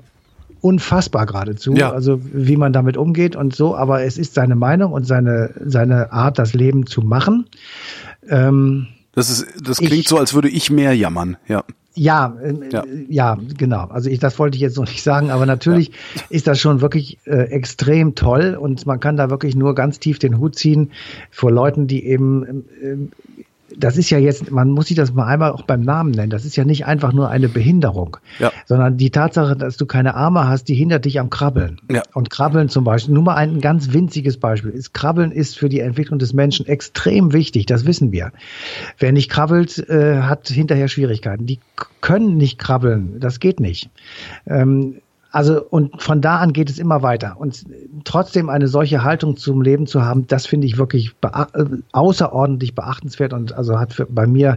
unfassbar 0.61 1.27
geradezu, 1.27 1.75
ja. 1.75 1.93
also 1.93 2.21
wie 2.21 2.57
man 2.57 2.73
damit 2.73 2.97
umgeht 2.97 3.37
und 3.37 3.55
so, 3.55 3.77
aber 3.77 4.03
es 4.03 4.19
ist 4.19 4.35
seine 4.35 4.57
Meinung 4.57 4.93
und 4.93 5.05
seine, 5.05 5.55
seine 5.65 6.13
Art, 6.13 6.41
das 6.41 6.53
Leben 6.53 6.87
zu 6.87 7.03
machen. 7.03 7.47
Ähm, 8.29 8.89
das 9.13 9.31
ist, 9.31 9.47
das 9.65 9.79
klingt 9.79 9.93
ich, 9.93 10.09
so, 10.09 10.19
als 10.19 10.35
würde 10.35 10.49
ich 10.49 10.69
mehr 10.69 10.95
jammern, 10.95 11.37
ja. 11.47 11.63
Ja, 11.99 12.37
äh, 12.41 12.55
ja, 12.71 12.85
ja. 13.09 13.39
genau. 13.57 13.87
Also 13.87 14.09
ich, 14.09 14.21
das 14.21 14.39
wollte 14.39 14.55
ich 14.55 14.63
jetzt 14.63 14.77
noch 14.77 14.87
nicht 14.87 15.03
sagen, 15.03 15.31
aber 15.31 15.47
natürlich 15.47 15.89
ja. 15.89 16.23
ist 16.31 16.47
das 16.47 16.61
schon 16.61 16.81
wirklich 16.81 17.19
äh, 17.25 17.51
extrem 17.51 18.15
toll 18.15 18.57
und 18.59 18.87
man 18.87 19.01
kann 19.01 19.17
da 19.17 19.31
wirklich 19.31 19.57
nur 19.57 19.75
ganz 19.75 19.99
tief 19.99 20.21
den 20.21 20.39
Hut 20.39 20.55
ziehen 20.55 20.93
vor 21.33 21.51
Leuten, 21.51 21.89
die 21.89 22.07
eben 22.07 22.65
äh, 22.81 22.97
das 23.79 23.97
ist 23.97 24.11
ja 24.11 24.19
jetzt, 24.19 24.51
man 24.51 24.71
muss 24.71 24.89
sich 24.89 24.97
das 24.97 25.13
mal 25.15 25.27
einmal 25.27 25.53
auch 25.53 25.63
beim 25.63 25.83
Namen 25.83 26.11
nennen. 26.11 26.31
Das 26.31 26.45
ist 26.45 26.57
ja 26.57 26.65
nicht 26.65 26.87
einfach 26.87 27.13
nur 27.13 27.29
eine 27.29 27.49
Behinderung, 27.49 28.17
ja. 28.39 28.53
sondern 28.67 28.97
die 28.97 29.11
Tatsache, 29.11 29.57
dass 29.57 29.77
du 29.77 29.87
keine 29.87 30.15
Arme 30.15 30.49
hast, 30.49 30.65
die 30.69 30.75
hindert 30.75 31.05
dich 31.05 31.21
am 31.21 31.31
Krabbeln. 31.31 31.81
Ja. 31.91 32.03
Und 32.15 32.31
Krabbeln 32.31 32.69
zum 32.69 32.85
Beispiel, 32.85 33.15
nur 33.15 33.23
mal 33.23 33.37
ein 33.37 33.61
ganz 33.61 33.93
winziges 33.93 34.39
Beispiel 34.39 34.71
ist, 34.71 34.95
Krabbeln 34.95 35.31
ist 35.31 35.59
für 35.59 35.69
die 35.69 35.81
Entwicklung 35.81 36.19
des 36.19 36.33
Menschen 36.33 36.67
extrem 36.67 37.33
wichtig, 37.33 37.67
das 37.67 37.87
wissen 37.87 38.11
wir. 38.13 38.33
Wer 38.99 39.13
nicht 39.13 39.31
krabbelt, 39.31 39.79
äh, 39.89 40.23
hat 40.23 40.49
hinterher 40.49 40.89
Schwierigkeiten. 40.89 41.47
Die 41.47 41.61
können 42.01 42.37
nicht 42.37 42.59
krabbeln, 42.59 43.21
das 43.21 43.39
geht 43.41 43.61
nicht. 43.61 43.91
Ähm, 44.47 44.97
also 45.31 45.63
und 45.63 46.01
von 46.01 46.23
da 46.23 46.39
an 46.39 46.55
geht 46.55 46.71
es 46.71 46.79
immer 46.79 47.03
weiter. 47.03 47.37
Und 47.39 47.65
trotzdem 48.05 48.49
eine 48.49 48.67
solche 48.67 49.05
Haltung 49.05 49.37
zum 49.37 49.61
Leben 49.61 49.87
zu 49.87 50.03
haben, 50.03 50.27
das 50.27 50.47
finde 50.47 50.67
ich 50.67 50.79
wirklich 50.79 51.17
bea 51.17 51.49
äh, 51.53 51.65
außerordentlich 51.93 52.75
beachtenswert 52.75 53.35
und 53.35 53.53
also 53.53 53.79
hat 53.79 53.93
für, 53.93 54.07
bei 54.07 54.27
mir 54.27 54.57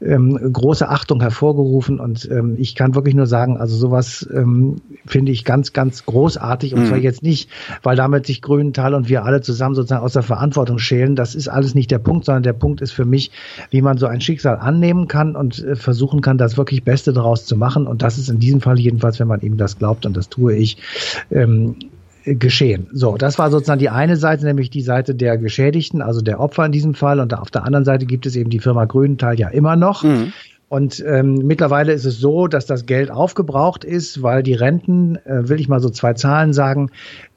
ähm, 0.00 0.36
große 0.52 0.88
Achtung 0.88 1.20
hervorgerufen. 1.20 2.00
Und 2.00 2.28
ähm, 2.30 2.56
ich 2.58 2.74
kann 2.74 2.96
wirklich 2.96 3.14
nur 3.14 3.28
sagen, 3.28 3.58
also 3.58 3.76
sowas 3.76 4.28
ähm, 4.34 4.76
finde 5.06 5.30
ich 5.30 5.44
ganz, 5.44 5.72
ganz 5.72 6.04
großartig. 6.04 6.74
Und 6.74 6.82
mhm. 6.82 6.86
zwar 6.86 6.98
jetzt 6.98 7.22
nicht, 7.22 7.48
weil 7.84 7.94
damit 7.94 8.26
sich 8.26 8.42
Grünenthal 8.42 8.94
und 8.94 9.08
wir 9.08 9.24
alle 9.24 9.40
zusammen 9.40 9.76
sozusagen 9.76 10.02
aus 10.02 10.14
der 10.14 10.22
Verantwortung 10.22 10.78
schälen. 10.78 11.14
Das 11.14 11.36
ist 11.36 11.46
alles 11.46 11.76
nicht 11.76 11.92
der 11.92 12.00
Punkt, 12.00 12.24
sondern 12.24 12.42
der 12.42 12.54
Punkt 12.54 12.80
ist 12.80 12.90
für 12.90 13.04
mich, 13.04 13.30
wie 13.70 13.82
man 13.82 13.98
so 13.98 14.06
ein 14.06 14.20
Schicksal 14.20 14.56
annehmen 14.56 15.06
kann 15.06 15.36
und 15.36 15.62
äh, 15.62 15.76
versuchen 15.76 16.22
kann, 16.22 16.38
das 16.38 16.56
wirklich 16.56 16.82
Beste 16.82 17.12
daraus 17.12 17.46
zu 17.46 17.56
machen. 17.56 17.86
Und 17.86 18.02
das 18.02 18.18
ist 18.18 18.28
in 18.28 18.40
diesem 18.40 18.60
Fall 18.60 18.80
jedenfalls, 18.80 19.20
wenn 19.20 19.28
man 19.28 19.42
ihm 19.42 19.56
das 19.56 19.78
glaubt 19.78 20.07
und 20.08 20.16
das 20.16 20.28
tue 20.28 20.56
ich, 20.56 20.78
ähm, 21.30 21.76
geschehen. 22.24 22.88
So, 22.92 23.16
das 23.16 23.38
war 23.38 23.50
sozusagen 23.50 23.78
die 23.78 23.88
eine 23.88 24.16
Seite, 24.16 24.44
nämlich 24.44 24.70
die 24.70 24.82
Seite 24.82 25.14
der 25.14 25.38
Geschädigten, 25.38 26.02
also 26.02 26.20
der 26.20 26.40
Opfer 26.40 26.66
in 26.66 26.72
diesem 26.72 26.94
Fall. 26.94 27.20
Und 27.20 27.32
auf 27.32 27.50
der 27.50 27.64
anderen 27.64 27.84
Seite 27.84 28.06
gibt 28.06 28.26
es 28.26 28.36
eben 28.36 28.50
die 28.50 28.58
Firma 28.58 28.84
Grünenthal 28.84 29.38
ja 29.38 29.48
immer 29.48 29.76
noch. 29.76 30.02
Mhm. 30.02 30.32
Und 30.68 31.02
ähm, 31.06 31.36
mittlerweile 31.44 31.94
ist 31.94 32.04
es 32.04 32.18
so, 32.18 32.46
dass 32.46 32.66
das 32.66 32.84
Geld 32.84 33.10
aufgebraucht 33.10 33.84
ist, 33.84 34.22
weil 34.22 34.42
die 34.42 34.52
Renten, 34.52 35.16
äh, 35.24 35.48
will 35.48 35.60
ich 35.60 35.68
mal 35.68 35.80
so 35.80 35.88
zwei 35.88 36.12
Zahlen 36.12 36.52
sagen, 36.52 36.90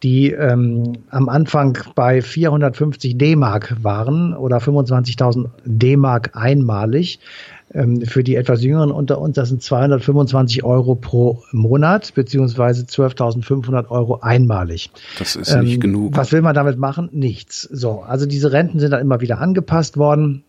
die 0.04 0.32
ähm, 0.32 0.98
am 1.10 1.30
Anfang 1.30 1.78
bei 1.96 2.22
450 2.22 3.18
D-Mark 3.18 3.78
waren 3.82 4.36
oder 4.36 4.58
25.000 4.58 5.48
D-Mark 5.64 6.32
einmalig. 6.34 7.20
Ähm, 7.74 8.02
für 8.02 8.24
die 8.24 8.36
etwas 8.36 8.64
Jüngeren 8.64 8.92
unter 8.92 9.20
uns, 9.20 9.36
das 9.36 9.50
sind 9.50 9.64
225 9.64 10.64
Euro 10.64 10.96
pro 10.96 11.44
Monat, 11.52 12.14
beziehungsweise 12.14 12.84
12.500 12.84 13.90
Euro 13.90 14.20
einmalig. 14.20 14.90
Das 15.18 15.36
ist 15.36 15.56
nicht 15.62 15.76
ähm, 15.76 15.80
genug. 15.80 16.18
Was 16.18 16.32
will 16.32 16.42
man 16.42 16.54
damit 16.54 16.78
machen? 16.78 17.10
Nichts. 17.14 17.62
So, 17.62 18.02
also 18.02 18.26
diese 18.26 18.52
Renten 18.52 18.80
sind 18.80 18.92
dann 18.92 19.02
immer 19.02 19.22
wieder 19.22 19.40
angepasst 19.40 19.98
worden. 19.98 20.44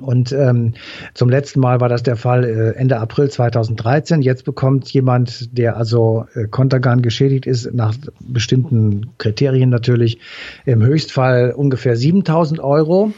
Und 0.00 0.32
ähm, 0.32 0.72
zum 1.14 1.28
letzten 1.28 1.60
Mal 1.60 1.80
war 1.80 1.88
das 1.88 2.02
der 2.02 2.16
Fall 2.16 2.44
äh, 2.44 2.70
Ende 2.76 2.98
April 2.98 3.30
2013. 3.30 4.22
Jetzt 4.22 4.44
bekommt 4.44 4.90
jemand, 4.90 5.56
der 5.56 5.76
also 5.76 6.24
äh, 6.34 6.48
Kontergan 6.48 7.02
geschädigt 7.02 7.46
ist, 7.46 7.72
nach 7.72 7.94
bestimmten 8.18 9.10
Kriterien 9.18 9.68
natürlich, 9.68 10.18
im 10.64 10.82
Höchstfall 10.82 11.52
ungefähr 11.54 11.94
7000 11.94 12.58
Euro. 12.60 13.12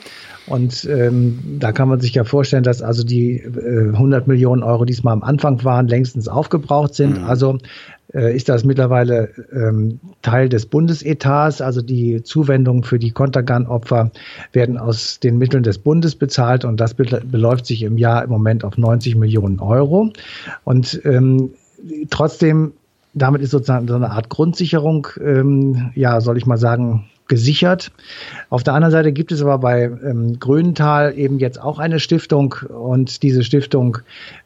Und 0.46 0.85
ähm, 0.85 1.38
da 1.59 1.72
kann 1.72 1.88
man 1.88 2.00
sich 2.00 2.14
ja 2.14 2.24
vorstellen, 2.24 2.64
dass 2.64 2.83
also 2.83 3.02
die 3.02 3.37
äh, 3.37 3.92
100 3.92 4.26
Millionen 4.26 4.62
Euro, 4.62 4.85
die 4.85 4.92
es 4.92 5.02
mal 5.02 5.12
am 5.12 5.22
Anfang 5.22 5.64
waren, 5.64 5.88
längstens 5.88 6.28
aufgebraucht 6.28 6.94
sind. 6.94 7.20
Mhm. 7.20 7.24
Also 7.24 7.59
äh, 8.12 8.35
ist 8.37 8.48
das 8.48 8.64
mittlerweile 8.64 9.30
ähm, 9.52 10.00
Teil 10.22 10.48
des 10.48 10.66
Bundesetats. 10.66 11.61
Also 11.61 11.80
die 11.80 12.22
Zuwendungen 12.22 12.85
für 12.85 12.98
die 12.98 13.11
Kontergan-Opfer 13.11 14.11
werden 14.52 14.76
aus 14.76 15.18
den 15.18 15.38
Mitteln 15.38 15.62
des 15.62 15.78
Bundes 15.78 16.14
bezahlt 16.14 16.64
und 16.64 16.78
das 16.78 16.94
beläuft 16.94 17.66
sich 17.66 17.83
im 17.83 17.96
Jahr 17.96 18.22
im 18.22 18.30
Moment 18.30 18.64
auf 18.64 18.76
90 18.76 19.16
Millionen 19.16 19.61
Euro. 19.61 20.11
Und 20.64 21.00
ähm, 21.04 21.50
trotzdem 22.11 22.72
damit 23.14 23.42
ist 23.42 23.52
sozusagen 23.52 23.87
so 23.87 23.94
eine 23.94 24.11
Art 24.11 24.28
Grundsicherung, 24.28 25.07
ähm, 25.24 25.92
ja, 25.94 26.20
soll 26.20 26.37
ich 26.37 26.46
mal 26.46 26.59
sagen, 26.59 27.04
gesichert. 27.27 27.91
Auf 28.51 28.63
der 28.63 28.75
anderen 28.75 28.93
Seite 28.93 29.13
gibt 29.13 29.33
es 29.33 29.41
aber 29.41 29.59
bei 29.59 29.85
ähm, 29.85 30.39
Grünenthal 30.39 31.17
eben 31.17 31.39
jetzt 31.39 31.61
auch 31.61 31.79
eine 31.79 31.99
Stiftung 31.99 32.55
und 32.69 33.23
diese 33.23 33.45
Stiftung 33.45 33.99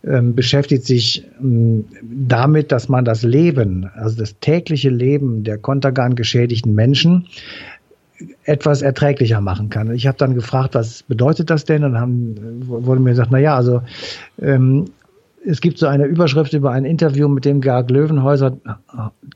ähm, 0.05 0.35
beschäftigt 0.35 0.85
sich 0.85 1.25
ähm, 1.41 1.87
damit, 2.03 2.71
dass 2.71 2.89
man 2.89 3.05
das 3.05 3.23
Leben, 3.23 3.91
also 3.95 4.17
das 4.17 4.39
tägliche 4.39 4.91
Leben 4.91 5.43
der 5.43 5.59
Kontergan 5.59 6.15
geschädigten 6.15 6.75
Menschen 6.75 7.27
etwas 8.45 8.83
erträglicher 8.83 9.41
machen 9.41 9.71
kann. 9.71 9.95
Ich 9.95 10.07
habe 10.07 10.19
dann 10.19 10.35
gefragt, 10.35 10.75
was 10.75 11.03
bedeutet 11.05 11.51
das 11.51 11.65
denn? 11.65 11.85
Und 11.85 11.99
haben, 11.99 12.35
wurde 12.67 13.01
mir 13.01 13.11
gesagt, 13.11 13.31
na 13.31 13.39
ja, 13.39 13.57
also 13.57 13.83
ähm, 14.41 14.87
es 15.45 15.61
gibt 15.61 15.79
so 15.79 15.87
eine 15.87 16.05
Überschrift 16.05 16.53
über 16.53 16.73
ein 16.73 16.85
Interview 16.85 17.29
mit 17.29 17.45
dem 17.45 17.61
Georg 17.61 17.91
Löwenhäuser, 17.91 18.57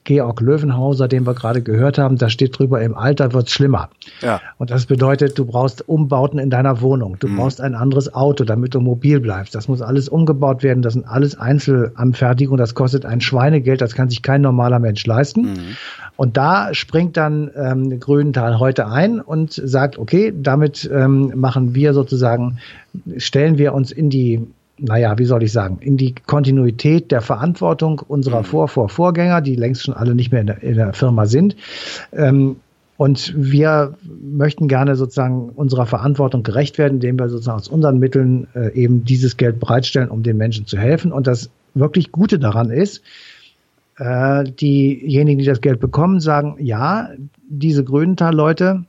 Georg 0.05 0.41
Löwenhauser, 0.41 1.09
den 1.09 1.27
wir 1.27 1.35
gerade 1.35 1.62
gehört 1.62 1.99
haben. 1.99 2.17
Da 2.17 2.29
steht 2.29 2.59
drüber, 2.59 2.83
im 2.83 2.95
Alter 2.95 3.33
wird's 3.33 3.53
schlimmer. 3.53 3.88
Ja. 4.21 4.41
Und 4.59 4.71
das 4.71 4.87
bedeutet, 4.87 5.38
du 5.38 5.45
brauchst 5.45 5.88
Umbauten 5.88 6.38
in 6.38 6.51
deiner 6.51 6.81
Wohnung. 6.81 7.17
Du 7.19 7.29
mhm. 7.29 7.37
brauchst 7.37 7.61
ein 7.61 7.75
anderes 7.75 8.12
Auto, 8.15 8.45
damit 8.45 8.75
du 8.75 8.81
mobil 8.81 9.21
bleibst. 9.21 9.55
Das 9.55 9.69
muss 9.69 9.81
alles 9.81 10.09
umgebaut 10.09 10.62
werden. 10.62 10.83
Das 10.83 10.95
sind 10.95 11.07
alles 11.07 11.38
Einzelanfertigungen. 11.38 12.59
Das 12.59 12.75
kostet 12.75 13.07
ein 13.07 13.21
Schweinegeld. 13.21 13.81
Das 13.81 13.95
kann 13.95 14.09
sich 14.11 14.23
kein 14.23 14.41
normaler 14.41 14.79
Mensch 14.79 15.07
leisten. 15.07 15.43
Mhm. 15.43 15.77
Und 16.17 16.37
da 16.37 16.75
springt 16.75 17.17
dann 17.17 17.51
ähm, 17.57 18.01
Grünenthal 18.01 18.59
heute 18.59 18.87
ein 18.87 19.21
und 19.21 19.53
sagt, 19.53 19.99
okay, 19.99 20.33
damit 20.37 20.88
ähm, 20.93 21.33
machen 21.37 21.75
wir 21.75 21.95
sozusagen, 21.95 22.59
stellen 23.17 23.57
wir 23.57 23.73
uns 23.73 23.93
in 23.93 24.11
die 24.11 24.47
naja, 24.83 25.16
wie 25.18 25.25
soll 25.25 25.42
ich 25.45 25.53
sagen, 25.53 25.79
in 25.81 25.97
die 25.97 26.14
Kontinuität 26.27 27.12
der 27.12 27.21
Verantwortung 27.21 28.01
unserer 28.01 28.40
mhm. 28.40 28.45
Vor 28.45 28.68
Vor 28.68 28.88
Vorgänger, 28.88 29.40
die 29.40 29.55
längst 29.55 29.85
schon 29.85 29.95
alle 29.95 30.14
nicht 30.14 30.33
mehr 30.33 30.40
in 30.40 30.47
der, 30.49 30.62
in 30.62 30.75
der 30.75 30.92
Firma 30.92 31.27
sind. 31.27 31.57
Ähm, 32.12 32.57
und 32.97 33.33
wir 33.37 33.95
möchten 34.05 34.68
gerne 34.68 34.97
sozusagen 34.97 35.51
unserer 35.51 35.87
Verantwortung 35.87 36.42
gerecht 36.42 36.79
werden, 36.79 36.95
indem 36.95 37.18
wir 37.18 37.29
sozusagen 37.29 37.59
aus 37.59 37.68
unseren 37.68 37.99
Mitteln 37.99 38.49
äh, 38.55 38.73
eben 38.75 39.05
dieses 39.05 39.37
Geld 39.37 39.61
bereitstellen, 39.61 40.11
um 40.11 40.23
den 40.23 40.37
Menschen 40.37 40.66
zu 40.66 40.77
helfen. 40.79 41.12
Und 41.12 41.27
das 41.27 41.51
wirklich 41.75 42.12
Gute 42.12 42.38
daran 42.38 42.71
ist, 42.71 43.03
äh, 43.99 44.45
diejenigen, 44.45 45.38
die 45.38 45.45
das 45.45 45.61
Geld 45.61 45.81
bekommen, 45.81 46.21
sagen, 46.21 46.57
ja, 46.59 47.11
diese 47.49 47.85
Grünenthal-Leute, 47.85 48.85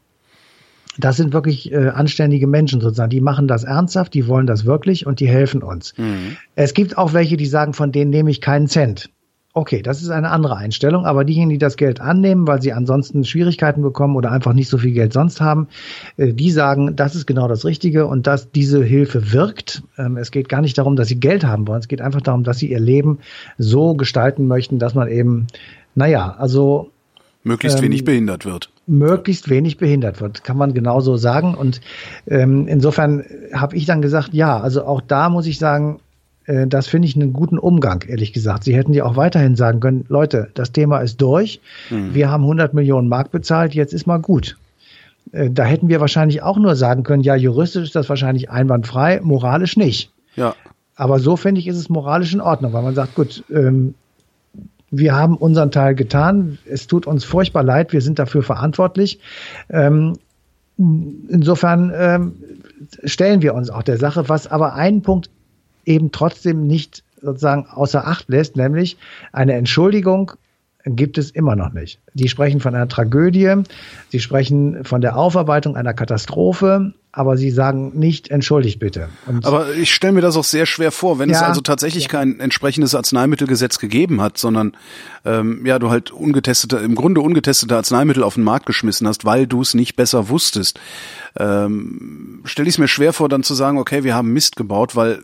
das 0.98 1.18
sind 1.18 1.34
wirklich 1.34 1.72
äh, 1.72 1.90
anständige 1.90 2.48
Menschen 2.48 2.82
sozusagen. 2.82 3.10
Die 3.10 3.22
machen 3.22 3.48
das 3.48 3.64
ernsthaft, 3.64 4.14
die 4.14 4.28
wollen 4.28 4.48
das 4.48 4.66
wirklich 4.66 5.06
und 5.06 5.20
die 5.20 5.28
helfen 5.28 5.64
uns. 5.64 5.94
Mhm. 5.98 6.38
Es 6.56 6.74
gibt 6.74 6.98
auch 6.98 7.14
welche, 7.14 7.38
die 7.38 7.46
sagen, 7.46 7.74
von 7.74 7.92
denen 7.92 8.12
nehme 8.12 8.30
ich 8.30 8.42
keinen 8.42 8.68
Cent. 8.68 9.10
Okay, 9.56 9.84
das 9.84 10.02
ist 10.02 10.10
eine 10.10 10.32
andere 10.32 10.58
Einstellung, 10.58 11.06
aber 11.06 11.24
diejenigen, 11.24 11.52
die 11.52 11.58
das 11.60 11.78
Geld 11.78 12.02
annehmen, 12.02 12.48
weil 12.48 12.60
sie 12.60 12.74
ansonsten 12.74 13.24
Schwierigkeiten 13.24 13.84
bekommen 13.84 14.16
oder 14.16 14.32
einfach 14.32 14.54
nicht 14.54 14.68
so 14.68 14.80
viel 14.80 14.94
Geld 14.94 15.14
sonst 15.14 15.42
haben, 15.42 15.68
äh, 16.18 16.34
die 16.34 16.50
sagen, 16.50 16.96
das 16.96 17.14
ist 17.14 17.28
genau 17.28 17.48
das 17.48 17.64
Richtige 17.64 18.08
und 18.08 18.26
dass 18.26 18.50
diese 18.50 18.84
Hilfe 18.84 19.32
wirkt. 19.32 19.84
Ähm, 19.98 20.18
es 20.18 20.32
geht 20.32 20.50
gar 20.50 20.62
nicht 20.62 20.78
darum, 20.80 20.96
dass 20.96 21.08
sie 21.08 21.20
Geld 21.20 21.46
haben 21.46 21.68
wollen, 21.68 21.80
es 21.80 21.88
geht 21.88 22.02
einfach 22.02 22.22
darum, 22.22 22.44
dass 22.44 22.58
sie 22.58 22.72
ihr 22.72 22.80
Leben 22.80 23.20
so 23.60 23.94
gestalten 23.94 24.48
möchten, 24.48 24.80
dass 24.80 24.96
man 24.96 25.08
eben, 25.08 25.46
naja, 25.94 26.36
also 26.40 26.90
möglichst 27.44 27.80
ähm, 27.80 27.86
wenig 27.86 28.04
behindert 28.04 28.46
wird 28.46 28.70
möglichst 28.86 29.50
wenig 29.50 29.78
behindert 29.78 30.22
wird, 30.22 30.44
kann 30.44 30.58
man 30.58 30.74
genauso 30.74 31.18
sagen. 31.18 31.56
Und 31.56 31.82
ähm, 32.28 32.68
insofern 32.68 33.24
habe 33.54 33.76
ich 33.76 33.86
dann 33.86 34.02
gesagt, 34.02 34.34
ja, 34.34 34.60
also 34.60 34.86
auch 34.86 35.02
da 35.02 35.30
muss 35.30 35.48
ich 35.48 35.58
sagen, 35.58 36.00
äh, 36.46 36.68
das 36.68 36.88
finde 36.88 37.08
ich 37.08 37.16
einen 37.16 37.34
guten 37.34 37.58
Umgang, 37.58 38.04
ehrlich 38.08 38.34
gesagt. 38.34 38.64
Sie 38.64 38.76
hätten 38.76 38.94
ja 38.94 39.06
auch 39.06 39.16
weiterhin 39.16 39.56
sagen 39.56 39.80
können, 39.80 40.06
Leute, 40.10 40.50
das 40.54 40.72
Thema 40.72 41.00
ist 41.00 41.22
durch, 41.22 41.62
mhm. 41.90 42.14
wir 42.14 42.30
haben 42.30 42.44
100 42.44 42.74
Millionen 42.74 43.08
Mark 43.08 43.32
bezahlt, 43.32 43.74
jetzt 43.74 43.94
ist 43.94 44.08
mal 44.08 44.20
gut. 44.20 44.58
Äh, 45.32 45.50
da 45.50 45.64
hätten 45.64 45.88
wir 45.88 46.02
wahrscheinlich 46.02 46.42
auch 46.42 46.58
nur 46.58 46.76
sagen 46.76 47.04
können, 47.04 47.24
ja, 47.24 47.36
juristisch 47.36 47.84
ist 47.84 47.96
das 47.96 48.10
wahrscheinlich 48.10 48.50
einwandfrei, 48.50 49.22
moralisch 49.24 49.78
nicht. 49.78 50.12
Ja. 50.36 50.56
Aber 50.96 51.20
so 51.20 51.38
finde 51.38 51.60
ich, 51.60 51.68
ist 51.68 51.78
es 51.78 51.90
moralisch 51.90 52.34
in 52.34 52.42
Ordnung, 52.42 52.74
weil 52.74 52.84
man 52.84 52.96
sagt, 52.96 53.16
gut, 53.16 53.44
ähm, 53.52 53.96
wir 54.96 55.16
haben 55.16 55.38
unseren 55.38 55.72
Teil 55.72 55.96
getan. 55.96 56.60
Es 56.66 56.86
tut 56.86 57.08
uns 57.08 57.24
furchtbar 57.24 57.64
leid. 57.64 57.94
Wir 57.94 58.02
sind 58.02 58.20
dafür 58.20 58.44
verantwortlich. 58.44 59.20
Ähm, 59.70 60.20
insofern 60.78 61.92
ähm, 61.96 62.34
stellen 63.04 63.42
wir 63.42 63.56
uns 63.56 63.72
auch 63.72 63.82
der 63.82 63.98
Sache, 63.98 64.30
was 64.30 64.46
aber 64.46 64.76
einen 64.76 65.02
Punkt 65.02 65.32
eben 65.86 66.12
trotzdem 66.12 66.68
nicht 66.68 67.04
sozusagen 67.22 67.66
außer 67.66 68.06
Acht 68.06 68.30
lässt, 68.30 68.56
nämlich 68.56 68.98
eine 69.32 69.54
Entschuldigung 69.54 70.34
gibt 70.86 71.18
es 71.18 71.32
immer 71.32 71.56
noch 71.56 71.74
nicht. 71.74 72.00
Die 72.14 72.28
sprechen 72.28 72.60
von 72.60 72.76
einer 72.76 72.90
Tragödie, 72.90 73.64
sie 74.10 74.20
sprechen 74.20 74.84
von 74.84 75.02
der 75.02 75.18
Aufarbeitung 75.18 75.76
einer 75.76 75.94
Katastrophe, 75.94 76.94
aber 77.16 77.38
sie 77.38 77.52
sagen 77.52 77.92
nicht 77.94 78.32
entschuldigt 78.32 78.80
bitte. 78.80 79.08
Und 79.28 79.46
aber 79.46 79.74
ich 79.76 79.94
stelle 79.94 80.14
mir 80.14 80.22
das 80.22 80.36
auch 80.36 80.44
sehr 80.44 80.66
schwer 80.66 80.92
vor, 80.92 81.20
wenn 81.20 81.30
ja, 81.30 81.38
es 81.38 81.44
also 81.44 81.62
tatsächlich 81.62 82.06
ja. 82.06 82.10
kein 82.10 82.40
entsprechendes 82.40 82.96
Arzneimittelgesetz 82.96 83.78
gegeben 83.78 84.20
hat, 84.20 84.40
sondern 84.40 84.76
ähm, 85.24 85.64
ja 85.64 85.78
du 85.78 85.92
halt 85.92 86.10
ungetestete, 86.10 86.78
im 86.78 86.96
Grunde 86.96 87.22
ungetestete 87.22 87.78
Arzneimittel 87.78 88.24
auf 88.24 88.34
den 88.34 88.44
Markt 88.44 88.66
geschmissen 88.66 89.08
hast, 89.08 89.26
weil 89.26 89.46
du 89.46 89.62
es 89.62 89.76
nicht 89.76 89.96
besser 89.96 90.28
wusstest. 90.28 90.80
Ähm, 91.38 92.42
stelle 92.46 92.68
ich 92.68 92.76
es 92.76 92.80
mir 92.80 92.88
schwer 92.88 93.14
vor, 93.14 93.30
dann 93.30 93.44
zu 93.44 93.54
sagen, 93.54 93.78
okay, 93.78 94.04
wir 94.04 94.16
haben 94.16 94.34
Mist 94.34 94.56
gebaut, 94.56 94.96
weil 94.96 95.24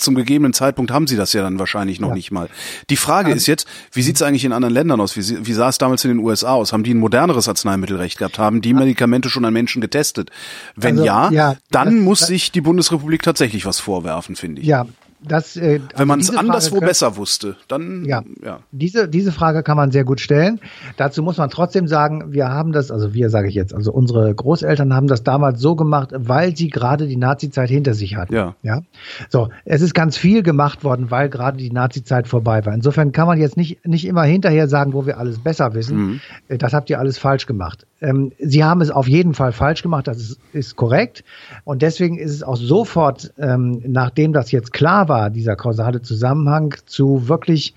zum 0.00 0.14
gegebenen 0.14 0.52
Zeitpunkt 0.52 0.90
haben 0.90 1.06
sie 1.06 1.16
das 1.16 1.32
ja 1.32 1.42
dann 1.42 1.58
wahrscheinlich 1.58 2.00
noch 2.00 2.08
ja. 2.08 2.14
nicht 2.14 2.30
mal. 2.30 2.48
Die 2.90 2.96
Frage 2.96 3.32
ist 3.32 3.46
jetzt, 3.46 3.66
wie 3.92 4.02
sieht 4.02 4.16
es 4.16 4.22
eigentlich 4.22 4.44
in 4.44 4.52
anderen 4.52 4.74
Ländern 4.74 5.00
aus? 5.00 5.16
Wie, 5.16 5.46
wie 5.46 5.52
sah 5.52 5.68
es 5.68 5.78
damals 5.78 6.04
in 6.04 6.10
den 6.10 6.18
USA 6.18 6.52
aus? 6.52 6.72
Haben 6.72 6.84
die 6.84 6.94
ein 6.94 6.98
moderneres 6.98 7.48
Arzneimittelrecht 7.48 8.18
gehabt? 8.18 8.38
Haben 8.38 8.60
die 8.60 8.74
Medikamente 8.74 9.30
schon 9.30 9.44
an 9.44 9.52
Menschen 9.52 9.80
getestet? 9.80 10.30
Wenn 10.76 10.98
also, 10.98 11.04
ja, 11.04 11.30
ja, 11.30 11.56
dann 11.70 11.96
das, 11.96 12.04
muss 12.04 12.20
sich 12.20 12.52
die 12.52 12.60
Bundesrepublik 12.60 13.22
tatsächlich 13.22 13.66
was 13.66 13.80
vorwerfen, 13.80 14.36
finde 14.36 14.62
ich. 14.62 14.68
Ja, 14.68 14.86
das, 15.20 15.56
äh, 15.56 15.80
Wenn 15.96 16.08
man 16.08 16.20
es 16.20 16.34
anderswo 16.34 16.80
besser 16.80 17.16
wusste, 17.16 17.56
dann 17.66 18.04
ja, 18.04 18.22
ja. 18.44 18.60
Diese, 18.70 19.08
diese 19.08 19.32
Frage 19.32 19.62
kann 19.62 19.76
man 19.76 19.90
sehr 19.90 20.04
gut 20.04 20.20
stellen. 20.20 20.60
Dazu 20.96 21.22
muss 21.22 21.38
man 21.38 21.50
trotzdem 21.50 21.88
sagen, 21.88 22.32
wir 22.32 22.48
haben 22.48 22.72
das, 22.72 22.90
also 22.90 23.14
wir 23.14 23.28
sage 23.30 23.48
ich 23.48 23.54
jetzt, 23.54 23.74
also 23.74 23.92
unsere 23.92 24.32
Großeltern 24.32 24.94
haben 24.94 25.08
das 25.08 25.24
damals 25.24 25.60
so 25.60 25.74
gemacht, 25.74 26.10
weil 26.14 26.56
sie 26.56 26.68
gerade 26.68 27.08
die 27.08 27.16
Nazi-Zeit 27.16 27.68
hinter 27.68 27.94
sich 27.94 28.16
hatten. 28.16 28.34
Ja. 28.34 28.54
ja. 28.62 28.82
So, 29.28 29.48
es 29.64 29.82
ist 29.82 29.92
ganz 29.92 30.16
viel 30.16 30.42
gemacht 30.42 30.84
worden, 30.84 31.10
weil 31.10 31.28
gerade 31.28 31.56
die 31.56 31.70
Nazi-Zeit 31.70 32.28
vorbei 32.28 32.64
war. 32.64 32.72
Insofern 32.72 33.10
kann 33.10 33.26
man 33.26 33.38
jetzt 33.38 33.56
nicht, 33.56 33.84
nicht 33.86 34.06
immer 34.06 34.22
hinterher 34.22 34.68
sagen, 34.68 34.92
wo 34.92 35.04
wir 35.04 35.18
alles 35.18 35.40
besser 35.40 35.74
wissen. 35.74 35.96
Mhm. 35.96 36.20
Äh, 36.48 36.58
das 36.58 36.72
habt 36.72 36.90
ihr 36.90 37.00
alles 37.00 37.18
falsch 37.18 37.46
gemacht. 37.46 37.86
Ähm, 38.00 38.32
sie 38.38 38.62
haben 38.62 38.80
es 38.80 38.90
auf 38.90 39.08
jeden 39.08 39.34
Fall 39.34 39.50
falsch 39.52 39.82
gemacht, 39.82 40.06
das 40.06 40.18
ist, 40.18 40.40
ist 40.52 40.76
korrekt. 40.76 41.24
Und 41.64 41.82
deswegen 41.82 42.18
ist 42.18 42.32
es 42.32 42.42
auch 42.44 42.56
sofort, 42.56 43.32
ähm, 43.38 43.82
nachdem 43.84 44.32
das 44.32 44.52
jetzt 44.52 44.72
klar 44.72 45.07
war, 45.08 45.30
dieser 45.30 45.56
kausale 45.56 46.02
Zusammenhang, 46.02 46.74
zu 46.86 47.28
wirklich 47.28 47.74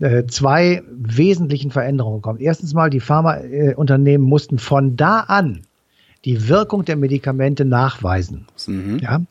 äh, 0.00 0.24
zwei 0.26 0.82
wesentlichen 0.90 1.70
Veränderungen 1.70 2.18
gekommen. 2.18 2.40
Erstens 2.40 2.74
mal, 2.74 2.90
die 2.90 3.00
Pharmaunternehmen 3.00 4.26
mussten 4.26 4.58
von 4.58 4.96
da 4.96 5.20
an 5.20 5.62
die 6.24 6.48
Wirkung 6.48 6.84
der 6.84 6.96
Medikamente 6.96 7.64
nachweisen. 7.64 8.46
Mhm. 8.66 8.98
Ja? 9.00 9.22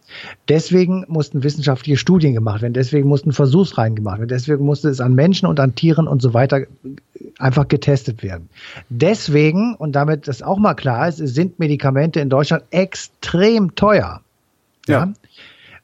Deswegen 0.48 1.06
mussten 1.08 1.44
wissenschaftliche 1.44 1.98
Studien 1.98 2.34
gemacht 2.34 2.62
werden, 2.62 2.74
deswegen 2.74 3.08
mussten 3.08 3.34
Versuchsreihen 3.34 3.96
gemacht 3.96 4.20
werden, 4.20 4.30
deswegen 4.30 4.66
musste 4.66 4.90
es 4.90 5.02
an 5.02 5.14
Menschen 5.14 5.48
und 5.48 5.60
an 5.60 5.76
Tieren 5.76 6.08
und 6.08 6.22
so 6.22 6.34
weiter 6.34 6.62
einfach 7.40 7.68
getestet 7.68 8.24
werden. 8.24 8.50
Deswegen, 8.90 9.76
und 9.76 9.92
damit 9.94 10.28
das 10.28 10.42
auch 10.42 10.58
mal 10.58 10.76
klar 10.76 11.10
ist, 11.10 11.18
sind 11.18 11.60
Medikamente 11.60 12.22
in 12.22 12.30
Deutschland 12.30 12.64
extrem 12.72 13.76
teuer. 13.76 14.22
Ja. 14.88 15.06
ja? 15.06 15.14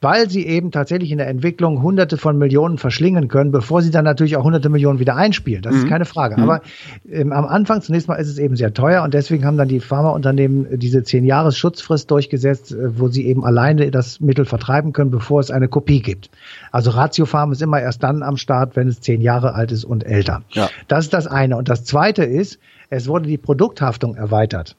Weil 0.04 0.30
sie 0.30 0.46
eben 0.46 0.72
tatsächlich 0.72 1.12
in 1.12 1.18
der 1.18 1.28
Entwicklung 1.28 1.82
hunderte 1.82 2.18
von 2.18 2.38
Millionen 2.38 2.78
verschlingen 2.78 3.30
können, 3.30 3.52
bevor 3.52 3.82
sie 3.82 3.92
dann 3.92 4.06
natürlich 4.06 4.36
auch 4.36 4.44
hunderte 4.44 4.70
Millionen 4.70 5.00
wieder 5.00 5.16
einspielen. 5.16 5.62
Das 5.62 5.74
mhm. 5.74 5.80
ist 5.80 5.88
keine 5.88 6.06
Frage. 6.06 6.38
Mhm. 6.38 6.44
Aber 6.44 6.62
ähm, 7.10 7.32
am 7.32 7.46
Anfang 7.46 7.82
zunächst 7.82 8.08
mal 8.08 8.16
ist 8.16 8.28
es 8.28 8.38
eben 8.38 8.56
sehr 8.56 8.74
teuer 8.74 9.04
und 9.04 9.13
deswegen 9.13 9.46
haben 9.46 9.58
dann 9.58 9.68
die 9.68 9.80
Pharmaunternehmen 9.80 10.80
diese 10.80 11.04
zehn 11.04 11.24
Jahres 11.24 11.58
Schutzfrist 11.58 12.12
durchgesetzt, 12.12 12.72
äh, 12.72 13.00
wo 13.00 13.08
sie 13.08 13.26
eben 13.26 13.46
alleine 13.46 13.89
das 13.92 14.20
Mittel 14.20 14.46
vertreiben 14.46 14.94
können, 14.94 15.12
bevor 15.12 15.39
es 15.39 15.52
eine 15.52 15.68
Kopie 15.68 16.02
gibt. 16.02 16.30
Also 16.72 16.92
Ratiofarm 16.92 17.52
ist 17.52 17.62
immer 17.62 17.82
erst 17.82 18.04
dann 18.04 18.24
am 18.24 18.38
Start, 18.38 18.76
wenn 18.76 18.88
es 18.88 19.00
zehn 19.00 19.22
Jahre 19.22 19.54
alt 19.54 19.72
ist 19.72 19.86
und 19.86 20.06
älter. 20.06 20.44
Ja. 20.52 20.70
Das 20.88 21.06
ist 21.06 21.13
das 21.13 21.28
eine. 21.28 21.58
Und 21.58 21.70
das 21.70 21.86
zweite 21.86 22.24
ist, 22.24 22.60
es 22.89 23.08
wurde 23.08 23.28
die 23.28 23.38
Produkthaftung 23.38 24.16
erweitert. 24.16 24.76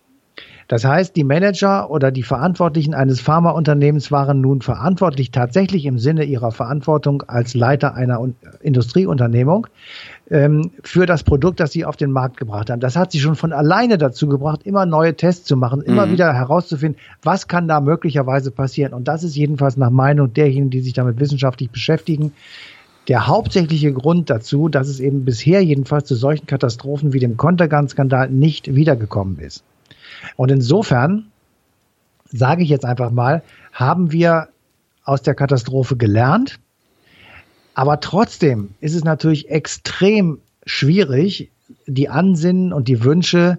Das 0.69 0.85
heißt, 0.85 1.15
die 1.17 1.25
Manager 1.25 1.91
oder 1.91 2.11
die 2.11 2.23
Verantwortlichen 2.23 2.95
eines 2.95 3.21
Pharmaunternehmens 3.21 4.11
waren 4.11 4.41
nun 4.41 4.63
verantwortlich 4.63 5.31
tatsächlich 5.31 5.85
im 5.85 5.99
Sinne 5.99 6.25
ihrer 6.25 6.53
Verantwortung 6.53 7.23
als 7.27 7.55
Leiter 7.55 7.95
einer 7.95 8.21
Industrieunternehmung 8.63 9.67
ähm, 10.31 10.71
für 10.83 11.07
das 11.07 11.23
Produkt, 11.23 11.61
das 11.61 11.73
sie 11.73 11.85
auf 11.85 11.97
den 11.97 12.11
Markt 12.11 12.39
gebracht 12.39 12.71
haben. 12.71 12.81
Das 12.81 12.97
hat 12.97 13.13
sie 13.13 13.21
schon 13.21 13.35
von 13.35 13.53
alleine 13.53 13.99
dazu 13.99 14.29
gebracht, 14.29 14.63
immer 14.65 14.87
neue 14.87 15.15
Tests 15.15 15.45
zu 15.45 15.57
machen, 15.57 15.83
immer 15.83 16.07
mhm. 16.07 16.13
wieder 16.13 16.33
herauszufinden, 16.33 17.01
was 17.23 17.47
kann 17.47 17.69
da 17.69 17.81
möglicherweise 17.81 18.51
passieren. 18.51 18.95
Und 18.95 19.07
das 19.09 19.23
ist 19.23 19.37
jedenfalls 19.37 19.77
nach 19.77 19.91
Meinung 19.91 20.33
derjenigen, 20.33 20.71
die 20.71 20.81
sich 20.81 20.95
damit 20.95 21.21
wissenschaftlich 21.21 21.71
beschäftigen, 21.71 22.33
der 23.09 23.27
hauptsächliche 23.27 23.93
Grund 23.93 24.31
dazu, 24.31 24.71
dass 24.71 24.89
es 24.89 24.99
eben 24.99 25.27
bisher 25.27 25.63
jedenfalls 25.63 26.07
zu 26.07 26.15
solchen 26.15 26.47
Katastrophen 26.47 27.13
wie 27.13 27.19
dem 27.19 27.37
Kontergan-Skandal 27.37 28.31
nicht 28.31 28.75
wiedergekommen 28.75 29.39
ist. 29.41 29.63
Und 30.37 30.51
insofern 30.51 31.27
sage 32.25 32.63
ich 32.63 32.69
jetzt 32.69 32.85
einfach 32.85 33.11
mal, 33.11 33.43
haben 33.73 34.13
wir 34.13 34.49
aus 35.05 35.23
der 35.23 35.35
Katastrophe 35.35 35.97
gelernt. 35.97 36.59
Aber 37.75 38.01
trotzdem 38.01 38.75
ist 38.81 38.95
es 38.95 39.05
natürlich 39.05 39.51
extrem 39.51 40.39
schwierig, 40.65 41.51
die 41.87 42.09
Ansinnen 42.09 42.73
und 42.73 42.89
die 42.89 43.05
Wünsche 43.05 43.59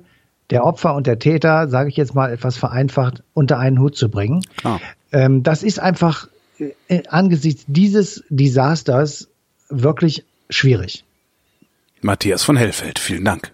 der 0.50 0.64
Opfer 0.64 0.96
und 0.96 1.08
der 1.08 1.20
Täter, 1.20 1.68
sage 1.68 1.90
ich 1.90 1.98
jetzt 1.98 2.14
mal 2.14 2.32
etwas 2.32 2.58
vereinfacht, 2.58 3.24
unter 3.34 3.58
einen 3.58 3.80
Hut 3.80 3.96
zu 3.96 4.10
bringen. 4.10 4.42
Ähm, 5.12 5.44
das 5.44 5.64
ist 5.64 5.80
einfach 5.80 6.28
äh, 6.60 7.04
angesichts 7.08 7.66
dieses 7.68 8.24
Desasters 8.30 9.28
wirklich 9.70 10.24
schwierig. 10.50 11.04
Matthias 12.02 12.44
von 12.44 12.58
Hellfeld, 12.58 13.00
vielen 13.00 13.26
Dank. 13.26 13.52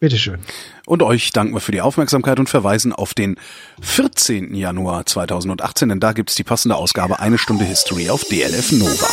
Bitteschön. 0.00 0.40
Und 0.86 1.02
euch 1.02 1.32
danken 1.32 1.54
wir 1.54 1.60
für 1.60 1.72
die 1.72 1.80
Aufmerksamkeit 1.80 2.38
und 2.38 2.48
verweisen 2.48 2.92
auf 2.92 3.14
den 3.14 3.36
14. 3.80 4.54
Januar 4.54 5.06
2018, 5.06 5.88
denn 5.88 6.00
da 6.00 6.12
gibt's 6.12 6.34
die 6.34 6.44
passende 6.44 6.76
Ausgabe 6.76 7.20
Eine 7.20 7.38
Stunde 7.38 7.64
History 7.64 8.10
auf 8.10 8.24
DLF 8.24 8.72
Nova. 8.72 9.08